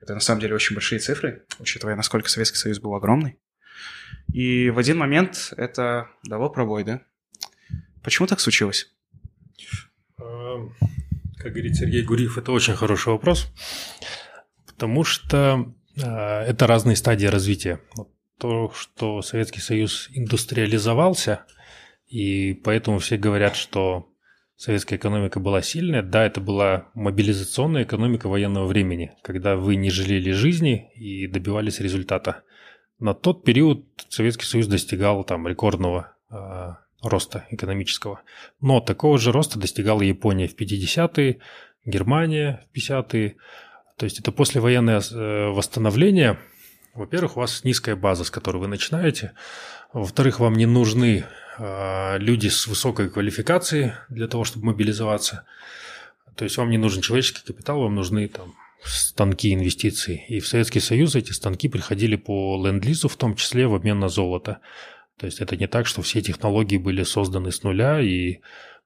[0.00, 3.38] Это на самом деле очень большие цифры, учитывая, насколько Советский Союз был огромный.
[4.32, 7.02] И в один момент это дало пробой, да?
[8.02, 8.92] Почему так случилось?
[10.16, 13.52] Как говорит Сергей Гуриев, это очень хороший вопрос,
[14.66, 17.80] потому что это разные стадии развития.
[18.38, 21.44] То, что Советский Союз индустриализовался,
[22.06, 24.08] и поэтому все говорят, что
[24.56, 26.02] советская экономика была сильная.
[26.02, 32.42] Да, это была мобилизационная экономика военного времени, когда вы не жалели жизни и добивались результата.
[32.98, 36.34] На тот период Советский Союз достигал там рекордного э,
[37.02, 38.22] роста экономического.
[38.60, 41.38] Но такого же роста достигала Япония в 50-е,
[41.84, 43.36] Германия в 50-е,
[44.02, 46.36] то есть это послевоенное э, восстановление.
[46.92, 49.30] Во-первых, у вас низкая база, с которой вы начинаете.
[49.92, 51.24] Во-вторых, вам не нужны
[51.56, 55.44] э, люди с высокой квалификацией для того, чтобы мобилизоваться.
[56.34, 60.24] То есть вам не нужен человеческий капитал, вам нужны там станки инвестиций.
[60.26, 64.08] И в Советский Союз эти станки приходили по ленд-лизу, в том числе в обмен на
[64.08, 64.58] золото.
[65.16, 68.40] То есть это не так, что все технологии были созданы с нуля, и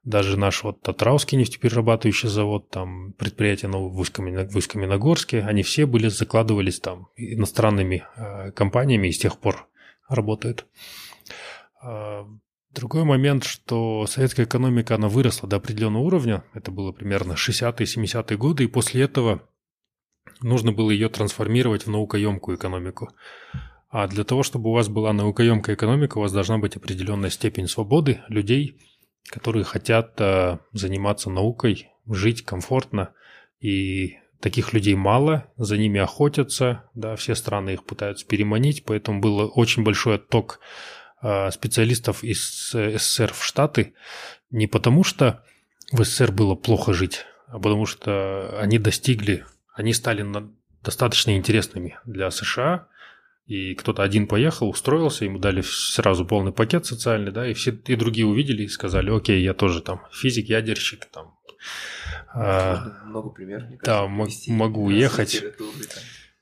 [0.06, 6.78] даже наш вот Татрауский нефтеперерабатывающий завод, там предприятия ну, в Усть-Каменогорске, они все были, закладывались
[6.78, 9.68] там иностранными э, компаниями и с тех пор
[10.08, 10.66] работают.
[11.84, 12.22] Э,
[12.70, 18.38] другой момент, что советская экономика, она выросла до определенного уровня, это было примерно 60-е, 70-е
[18.38, 19.42] годы, и после этого
[20.40, 23.08] нужно было ее трансформировать в наукоемкую экономику.
[23.88, 27.66] А для того, чтобы у вас была наукоемкая экономика, у вас должна быть определенная степень
[27.66, 28.78] свободы людей–
[29.28, 33.12] которые хотят э, заниматься наукой, жить комфортно.
[33.60, 39.50] И таких людей мало, за ними охотятся, да, все страны их пытаются переманить, поэтому был
[39.54, 40.60] очень большой отток
[41.22, 43.94] э, специалистов из СССР в Штаты.
[44.50, 45.42] Не потому, что
[45.92, 50.24] в СССР было плохо жить, а потому что они достигли, они стали
[50.82, 52.88] достаточно интересными для США,
[53.46, 57.94] и кто-то один поехал, устроился, ему дали сразу полный пакет социальный, да, и все и
[57.94, 61.36] другие увидели и сказали, окей, я тоже там физик, ядерщик, там.
[62.34, 63.70] А, много примеров.
[63.84, 65.42] Да, могу уехать.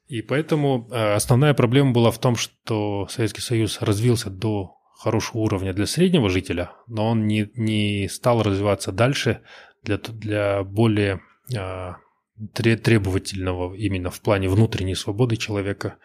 [0.09, 5.75] И поэтому а, основная проблема была в том, что Советский Союз развился до хорошего уровня
[5.75, 9.43] для среднего жителя, но он не, не стал развиваться дальше
[9.83, 11.21] для, для более
[11.55, 11.97] а,
[12.55, 15.97] требовательного именно в плане внутренней свободы человека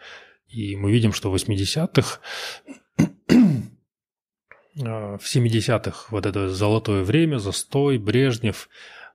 [0.50, 2.20] и мы видим, что в 80-х,
[4.82, 8.68] а, в 70-х вот это золотое время, застой, Брежнев,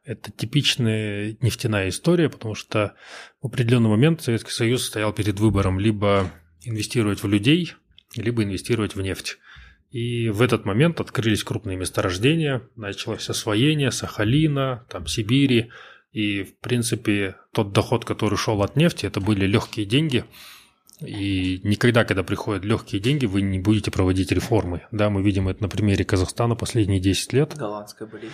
[0.05, 2.93] это типичная нефтяная история, потому что
[3.41, 6.31] в определенный момент Советский Союз стоял перед выбором либо
[6.63, 7.73] инвестировать в людей,
[8.15, 9.37] либо инвестировать в нефть.
[9.91, 15.71] И в этот момент открылись крупные месторождения, началось освоение Сахалина, там Сибири,
[16.11, 20.23] и в принципе тот доход, который шел от нефти, это были легкие деньги–
[21.01, 24.83] и никогда, когда приходят легкие деньги, вы не будете проводить реформы.
[24.91, 27.55] Да, мы видим это на примере Казахстана последние 10 лет.
[27.55, 28.33] Голландская болезнь.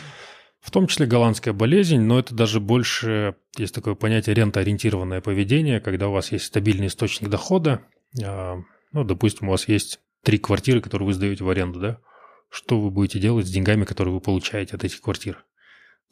[0.59, 6.07] В том числе голландская болезнь, но это даже больше, есть такое понятие рентоориентированное поведение, когда
[6.07, 7.81] у вас есть стабильный источник дохода,
[8.23, 8.57] а,
[8.91, 11.97] ну, допустим, у вас есть три квартиры, которые вы сдаете в аренду, да,
[12.49, 15.43] что вы будете делать с деньгами, которые вы получаете от этих квартир?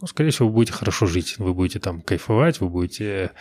[0.01, 3.33] Ну, скорее всего, вы будете хорошо жить, вы будете там кайфовать, вы будете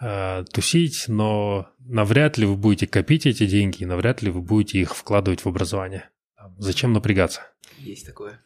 [0.00, 4.80] э, тусить, но навряд ли вы будете копить эти деньги, и навряд ли вы будете
[4.80, 6.10] их вкладывать в образование.
[6.58, 7.42] Зачем напрягаться?
[7.80, 8.40] есть такое.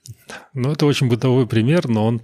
[0.52, 2.20] Ну, это очень бытовой пример, но он,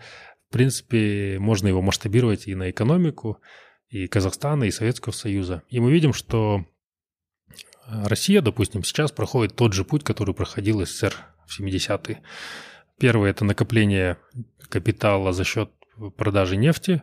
[0.49, 3.41] в принципе, можно его масштабировать и на экономику,
[3.89, 5.62] и Казахстана, и Советского Союза.
[5.68, 6.64] И мы видим, что
[7.87, 11.14] Россия, допустим, сейчас проходит тот же путь, который проходил СССР
[11.47, 12.22] в 70-е.
[12.99, 14.18] Первое– это накопление
[14.68, 15.70] капитала за счет
[16.16, 17.03] продажи нефти.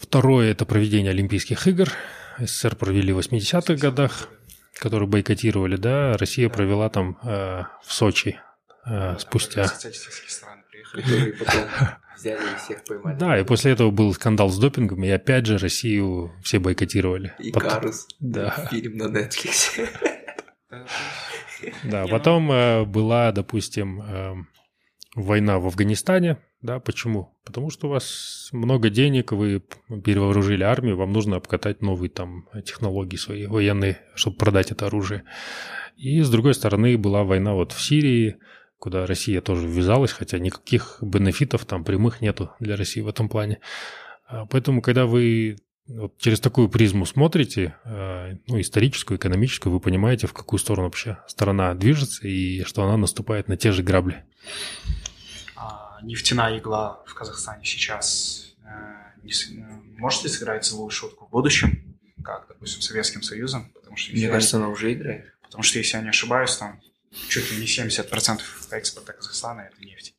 [0.00, 1.90] Второе– это проведение Олимпийских игр.
[2.38, 4.28] СССР провели в 80-х годах,
[4.74, 6.16] которые бойкотировали, да.
[6.16, 8.38] Россия провела там э, в Сочи
[8.86, 9.66] э, спустя.
[10.92, 11.64] Которые потом
[12.16, 13.18] взяли и всех поймали.
[13.18, 17.34] Да, и после этого был скандал с допингом, и опять же Россию все бойкотировали.
[17.38, 18.06] И Потом- Карус.
[18.20, 18.68] Да.
[18.70, 19.88] Фильм на Netflix.
[21.82, 24.34] Да, потом э, была, допустим, э,
[25.18, 26.38] война в Афганистане.
[26.62, 27.36] Да, почему?
[27.44, 29.62] Потому что у вас много денег, вы
[30.04, 35.24] перевооружили армию, вам нужно обкатать новые там технологии свои военные, чтобы продать это оружие.
[35.96, 38.38] И с другой стороны была война вот в Сирии,
[38.78, 43.58] куда Россия тоже ввязалась, хотя никаких бенефитов там прямых нету для России в этом плане.
[44.26, 45.58] А, Поэтому, когда вы
[45.88, 51.18] вот через такую призму смотрите, э, ну, историческую, экономическую, вы понимаете, в какую сторону вообще
[51.26, 54.24] страна движется и что она наступает на те же грабли.
[56.02, 58.68] Нефтяная игла в Казахстане сейчас э,
[59.22, 59.64] не э,
[59.98, 63.70] может ли сыграть злую шутку в будущем, как, допустим, Советским Союзом?
[63.74, 65.32] Потому что, Мне я- кажется, она уже играет.
[65.42, 66.80] потому что, если я не ошибаюсь, там
[67.28, 68.40] чуть ли не 70%
[68.70, 70.14] экспорта Казахстана– это нефть.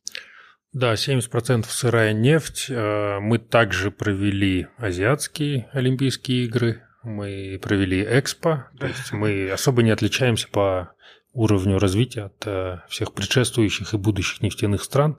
[0.72, 2.66] Да, 70% сырая нефть.
[2.68, 8.66] Э, Мы также провели азиатские Олимпийские игры, мы провели Экспо.
[8.78, 10.92] То есть мы особо не отличаемся по
[11.32, 15.18] уровню развития от всех предшествующих и будущих нефтяных стран.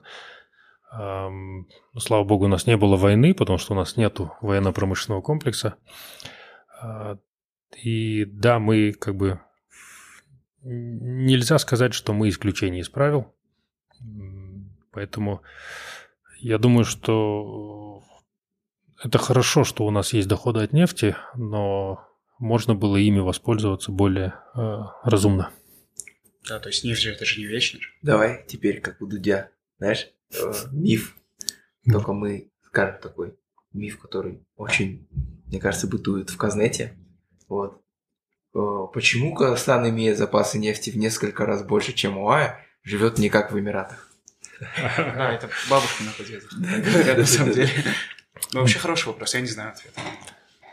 [0.92, 1.68] Эм,
[1.98, 5.76] Слава богу, у нас не было войны, потому что у нас нету военно-промышленного комплекса.
[6.82, 7.16] Э,
[7.82, 9.40] И да, мы как бы...
[10.64, 13.34] Нельзя сказать, что мы исключение из правил.
[14.92, 15.42] Поэтому
[16.38, 18.02] я думаю, что
[19.02, 22.06] это хорошо, что у нас есть доходы от нефти, но
[22.38, 25.50] можно было ими воспользоваться более э, разумно.
[26.48, 27.80] Да, то есть нефть же это же не вечно.
[28.02, 31.16] Давай теперь, как у Дудя, знаешь, э, миф.
[31.90, 33.34] Только мы скажем такой
[33.72, 35.06] миф, который очень,
[35.46, 36.96] мне кажется, бытует в Казнете.
[37.48, 37.82] Вот.
[38.54, 43.52] Э, Почему Казахстан, имея запасы нефти в несколько раз больше, чем ОАЭ, живет не как
[43.52, 44.08] в Эмиратах?
[44.96, 46.44] Да, это бабушка на ответ.
[46.52, 47.70] Говорят, на самом деле.
[48.52, 50.00] Ну, вообще хороший вопрос, я не знаю ответа.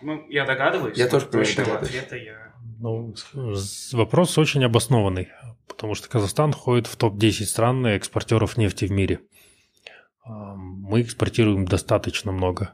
[0.01, 0.97] Ну, я догадываюсь.
[0.97, 2.03] Я тоже точного догадываюсь.
[2.03, 2.53] ответа я...
[2.79, 3.15] Ну,
[3.93, 5.29] вопрос очень обоснованный,
[5.67, 9.19] потому что Казахстан входит в топ-10 стран экспортеров нефти в мире.
[10.29, 12.73] Мы экспортируем достаточно много.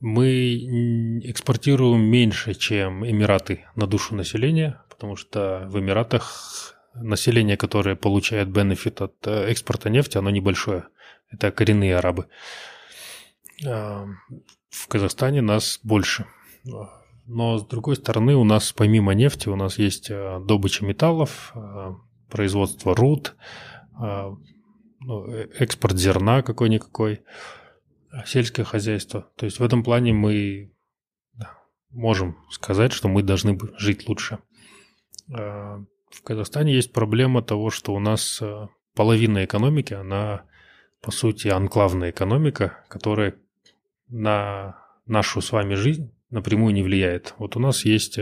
[0.00, 8.48] Мы экспортируем меньше, чем Эмираты на душу населения, потому что в Эмиратах население, которое получает
[8.48, 10.84] бенефит от э, экспорта нефти, оно небольшое.
[11.30, 12.26] Это коренные арабы.
[13.62, 16.26] В Казахстане нас больше.
[17.26, 21.94] Но, с другой стороны, у нас помимо нефти, у нас есть э, добыча металлов, э,
[22.28, 23.36] производство руд,
[25.04, 27.22] ну, э, экспорт зерна какой-никакой,
[28.12, 29.28] э, сельское хозяйство.
[29.36, 30.72] То есть в этом плане мы
[31.90, 34.38] можем сказать, что мы должны жить лучше.
[35.28, 40.44] Э, В Казахстане есть проблема того, что у нас э, половина экономики, она
[41.00, 43.34] по сути анклавная экономика, которая
[44.08, 44.76] на
[45.06, 47.34] нашу с вами жизнь напрямую не влияет.
[47.38, 48.18] Вот у нас есть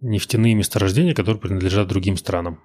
[0.00, 2.60] нефтяные месторождения, которые принадлежат другим странам.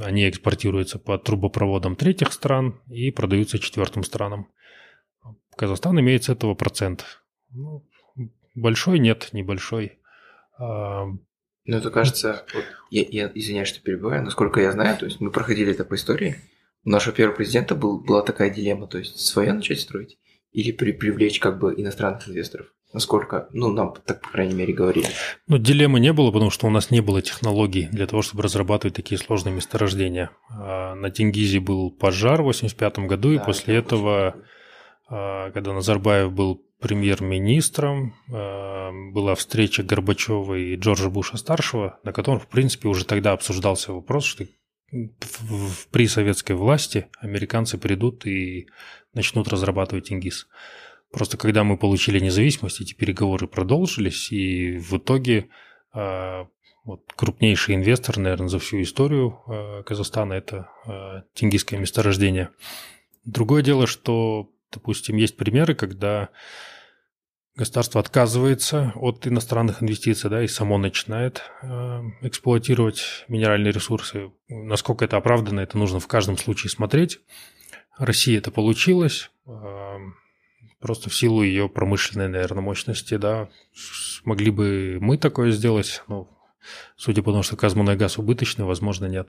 [0.00, 4.48] Они экспортируются по трубопроводам третьих стран и продаются четвертым странам.
[5.56, 7.22] Казахстан имеет с этого процент.
[7.50, 7.86] Ну,
[8.54, 9.98] большой нет, небольшой.
[10.58, 11.06] А,
[11.64, 15.30] Ну, это кажется, вот, я, я извиняюсь, что перебиваю, насколько я знаю, то есть мы
[15.30, 16.36] проходили это по истории.
[16.84, 20.18] У нашего первого президента был, была такая дилемма, то есть свое начать строить
[20.52, 22.66] или при, привлечь как бы иностранных инвесторов.
[22.92, 25.06] Насколько, ну, нам так, по крайней мере, говорили.
[25.46, 28.96] Ну, дилеммы не было, потому что у нас не было технологий для того, чтобы разрабатывать
[28.96, 30.30] такие сложные месторождения.
[30.50, 34.34] А, На Тенгизе был пожар в 85 году, и Да, после это этого
[35.08, 42.46] А, когда Назарбаев был премьер-министром, а, была встреча Горбачева и Джорджа Буша-старшего, на котором, в
[42.46, 44.44] принципе, уже тогда обсуждался вопрос, что
[45.90, 48.68] при советской власти американцы придут и
[49.14, 50.48] начнут разрабатывать Тенгиз.
[51.12, 55.48] Просто когда мы получили независимость, эти переговоры продолжились, и в итоге
[55.92, 56.46] а,
[56.84, 62.50] вот, крупнейший инвестор, наверное, за всю историю а, Казахстана– это а, тенгизское месторождение.
[63.24, 66.28] Другое дело, что, допустим, есть примеры, когда
[67.56, 71.42] государство отказывается от иностранных инвестиций, да, и само начинает
[72.22, 74.30] эксплуатировать минеральные ресурсы.
[74.48, 77.18] Насколько это оправдано, это нужно в каждом случае смотреть.
[77.98, 79.30] России это получилось,
[80.80, 83.48] просто в силу ее промышленной, наверное, мощности, да.
[83.74, 86.28] Смогли бы мы такое сделать, но
[86.96, 89.28] судя по тому, что Казмунайгаз убыточный, возможно, нет.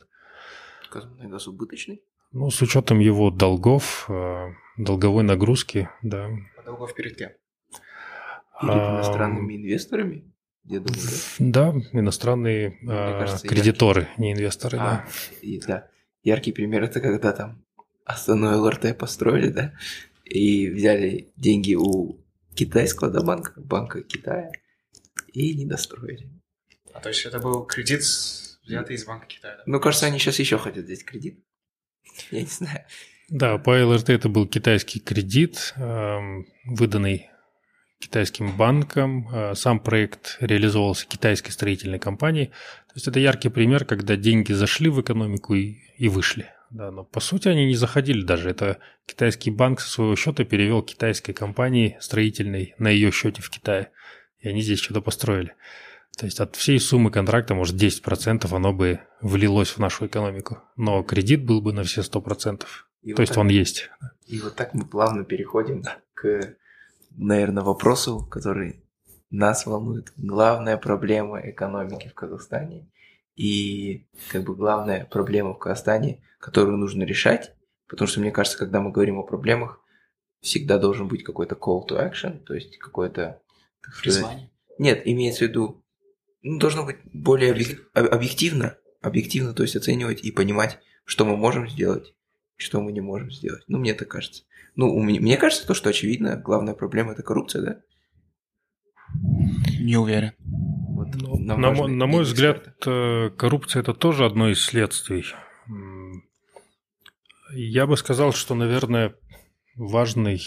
[0.90, 2.02] Казмунайгаз убыточный?
[2.32, 6.30] Ну, с учетом его долгов, э, долговой нагрузки, да.
[6.58, 7.32] А долгов перед кем?
[8.62, 10.32] Перед иностранными инвесторами?
[10.64, 11.02] Я думаю,
[11.40, 11.72] да.
[11.74, 14.22] Да, иностранные ну, Мне кажется, кредиторы, яркий...
[14.22, 15.06] не инвесторы, а, да.
[15.42, 15.88] И, да.
[16.24, 17.66] Яркий пример это когда там
[18.06, 19.74] основной ЛРТ построили, да,
[20.32, 22.24] и взяли деньги у
[22.56, 24.52] китайского да, банка, банка Китая,
[25.34, 26.30] и не достроили.
[26.94, 28.02] А то есть это был кредит,
[28.64, 29.58] взятый из банка Китая?
[29.58, 29.64] Да?
[29.66, 31.44] Ну, кажется, они сейчас еще хотят взять кредит.
[32.32, 32.86] Я не знаю.
[33.30, 37.30] Да, по ЛРТ это был китайский кредит, эм, выданный
[38.00, 39.30] китайским банком.
[39.34, 42.48] Э, сам проект реализовывался китайской строительной компанией.
[42.48, 46.50] То есть это яркий пример, когда деньги зашли в экономику и, и вышли.
[46.72, 48.50] Да, но по сути они не заходили даже.
[48.50, 53.92] Это китайский банк со своего счета перевел китайской компании строительной на ее счете в Китае.
[54.40, 55.54] И они здесь что-то построили.
[56.18, 60.60] То есть от всей суммы контракта, может, 10% оно бы влилось в нашу экономику.
[60.76, 62.66] Но кредит был бы на все 100%.
[63.02, 63.90] И То вот есть так, он есть.
[64.26, 65.84] И вот так мы плавно переходим
[66.14, 66.56] к
[67.18, 68.84] наверное, вопросу, который
[69.30, 70.14] нас волнует.
[70.18, 72.88] Главная проблема экономики в Казахстане
[73.36, 77.54] и как бы главная проблема в Казахстане, которую нужно решать,
[77.88, 79.80] потому что мне кажется, когда мы говорим о проблемах,
[80.42, 83.42] всегда должен быть какой-то call to action, то есть какое-то...
[84.02, 84.52] Призвание?
[84.78, 85.86] Нет, имеется в виду,
[86.42, 87.52] ну, должно быть более
[87.94, 92.14] объективно, объективно, то есть оценивать и понимать, что мы можем сделать,
[92.58, 93.64] что мы не можем сделать.
[93.68, 94.44] Ну, мне так кажется.
[94.76, 97.82] Ну, у меня, мне кажется, то, что очевидно, главная проблема это коррупция, да?
[99.80, 100.34] Не уверен.
[100.40, 105.26] Вот, ну, на, на, на мой взгляд, э, коррупция это тоже одно из следствий.
[107.54, 109.16] Я бы сказал, что, наверное,
[109.76, 110.42] важной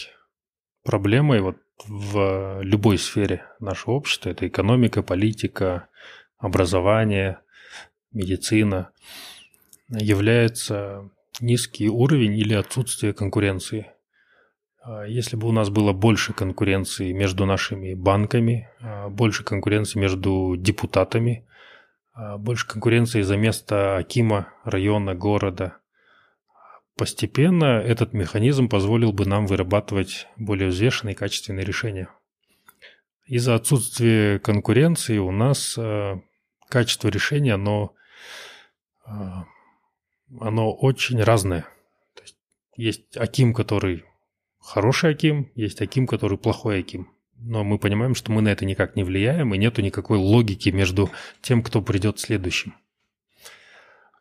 [0.84, 1.56] проблемой вот
[1.86, 5.88] в любой сфере нашего общества это экономика, политика,
[6.38, 7.40] образование,
[8.12, 8.90] медицина
[9.88, 11.10] является
[11.40, 13.90] низкий уровень или отсутствие конкуренции.
[14.82, 20.54] А если бы у нас было больше конкуренции между нашими банками, а, больше конкуренции между
[20.56, 21.46] депутатами,
[22.12, 25.78] а, больше конкуренции за место Акима, района, города,
[26.96, 32.08] постепенно этот механизм позволил бы нам вырабатывать более взвешенные и качественные решения.
[33.26, 35.78] Из-за отсутствия конкуренции у нас
[36.68, 37.94] качество решения, оно,
[40.40, 41.62] оно очень разное.
[42.14, 42.36] То есть,
[42.76, 44.04] есть Аким, который
[44.60, 47.10] хороший Аким, есть Аким, который плохой Аким.
[47.36, 51.10] Но мы понимаем, что мы на это никак не влияем, и нету никакой логики между
[51.42, 52.74] тем, кто придет следующим.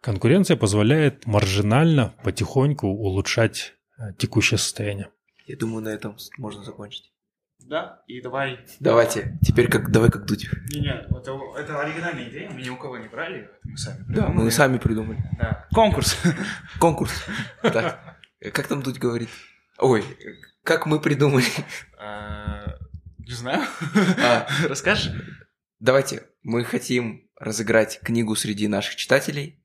[0.04, 5.12] Конкуренция позволяет маржинально, потихоньку улучшать э, текущее состояние.
[5.46, 7.14] Я думаю, на этом можно закончить.
[7.60, 8.60] Да, и давай...
[8.82, 10.50] Давайте, теперь как, давай как дуть.
[10.74, 14.20] Не-не, это, это оригинальная идея, мы ни у кого не брали, мы сами придумали.
[14.20, 15.24] Да, мы сами придумали.
[15.40, 15.68] Да.
[15.74, 16.18] Конкурс.
[16.82, 17.14] Конкурс.
[17.62, 18.20] Так,
[18.54, 19.30] как там дуть говорит?
[19.80, 20.04] Ой,
[20.66, 21.46] как мы придумали?
[21.98, 22.76] А,
[23.20, 23.64] не знаю.
[24.22, 25.14] А, Расскажешь?
[25.80, 29.63] Давайте, мы хотим разыграть книгу среди наших читателей.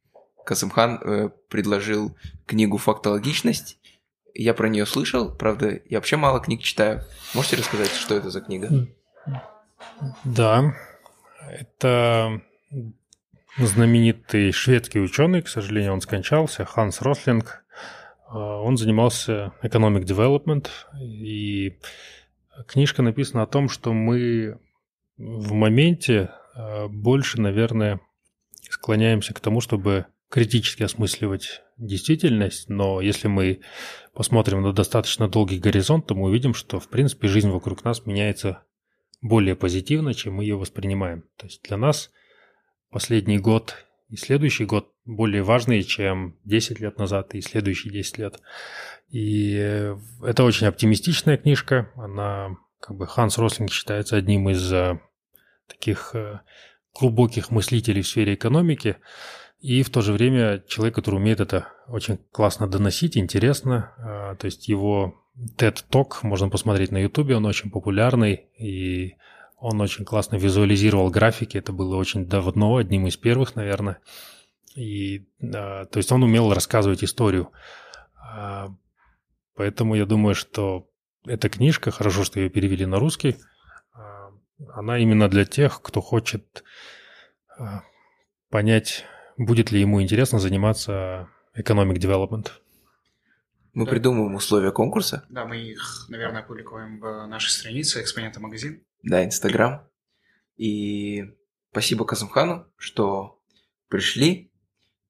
[0.49, 2.17] Казымхан э, предложил
[2.47, 3.79] книгу «Фактологичность».
[4.33, 7.03] Я про нее слышал, правда, я вообще мало книг читаю.
[7.35, 8.89] Можете рассказать, что это за книга?
[10.25, 10.75] Да,
[11.51, 12.41] это
[13.59, 17.63] знаменитый шведский ученый, к сожалению, он скончался, Ханс Рослинг.
[18.29, 20.69] А, он занимался economic development,
[20.99, 21.79] и
[22.67, 24.59] книжка написана о том, что мы
[25.19, 28.01] в моменте а, больше, наверное,
[28.71, 33.61] склоняемся к тому, чтобы критически осмысливать действительность, но если мы
[34.13, 38.63] посмотрим на достаточно долгий горизонт, то мы увидим, что, в принципе, жизнь вокруг нас меняется
[39.21, 41.25] более позитивно, чем мы ее воспринимаем.
[41.37, 42.11] То есть для нас
[42.91, 48.41] последний год и следующий год более важные, чем 10 лет назад и следующие 10 лет.
[49.09, 51.91] И э, это очень оптимистичная книжка.
[51.97, 54.99] Она, как бы, Ханс Рослинг считается одним из uh,
[55.67, 56.41] таких uh,
[56.99, 58.97] глубоких мыслителей в сфере экономики.
[59.61, 63.93] И в то же время человек, который умеет это очень классно доносить, интересно.
[63.99, 65.15] Uh, то есть его
[65.57, 68.47] TED Talk можно посмотреть на YouTube, он очень популярный.
[68.59, 69.17] И
[69.57, 73.99] он очень классно визуализировал графики, это было очень давно, одним из первых, наверное.
[74.77, 77.51] И, а, то есть он умел рассказывать историю.
[78.17, 78.69] А,
[79.55, 80.89] поэтому я думаю, что
[81.27, 83.37] эта книжка, хорошо, что ее перевели на русский,
[84.73, 86.65] она именно для тех, кто хочет
[87.59, 87.83] а,
[88.51, 89.05] понять,
[89.39, 92.51] будет ли ему интересно заниматься economic development.
[93.73, 93.91] Мы Да.
[93.91, 95.25] придумываем условия конкурса.
[95.29, 98.83] Да, мы их, наверное, опубликуем в нашей странице «Экспонента магазин».
[99.03, 99.87] Да, Инстаграм.
[100.57, 101.25] И
[101.71, 103.41] спасибо Казымхану, что
[103.89, 104.51] пришли.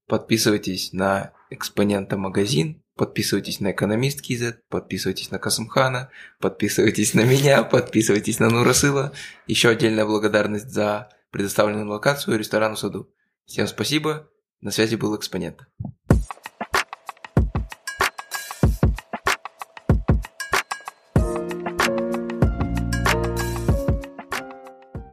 [0.07, 6.11] Подписывайтесь на Экспонента магазин, подписывайтесь на Экономист Кизет, подписывайтесь на Казымхана,
[6.41, 9.13] подписывайтесь на меня, подписывайтесь на Нурасыла.
[9.47, 13.11] Еще отдельная благодарность за предоставленную локацию ресторану саду.
[13.49, 14.29] Всем спасибо.
[14.61, 15.67] На связи был Экспонент.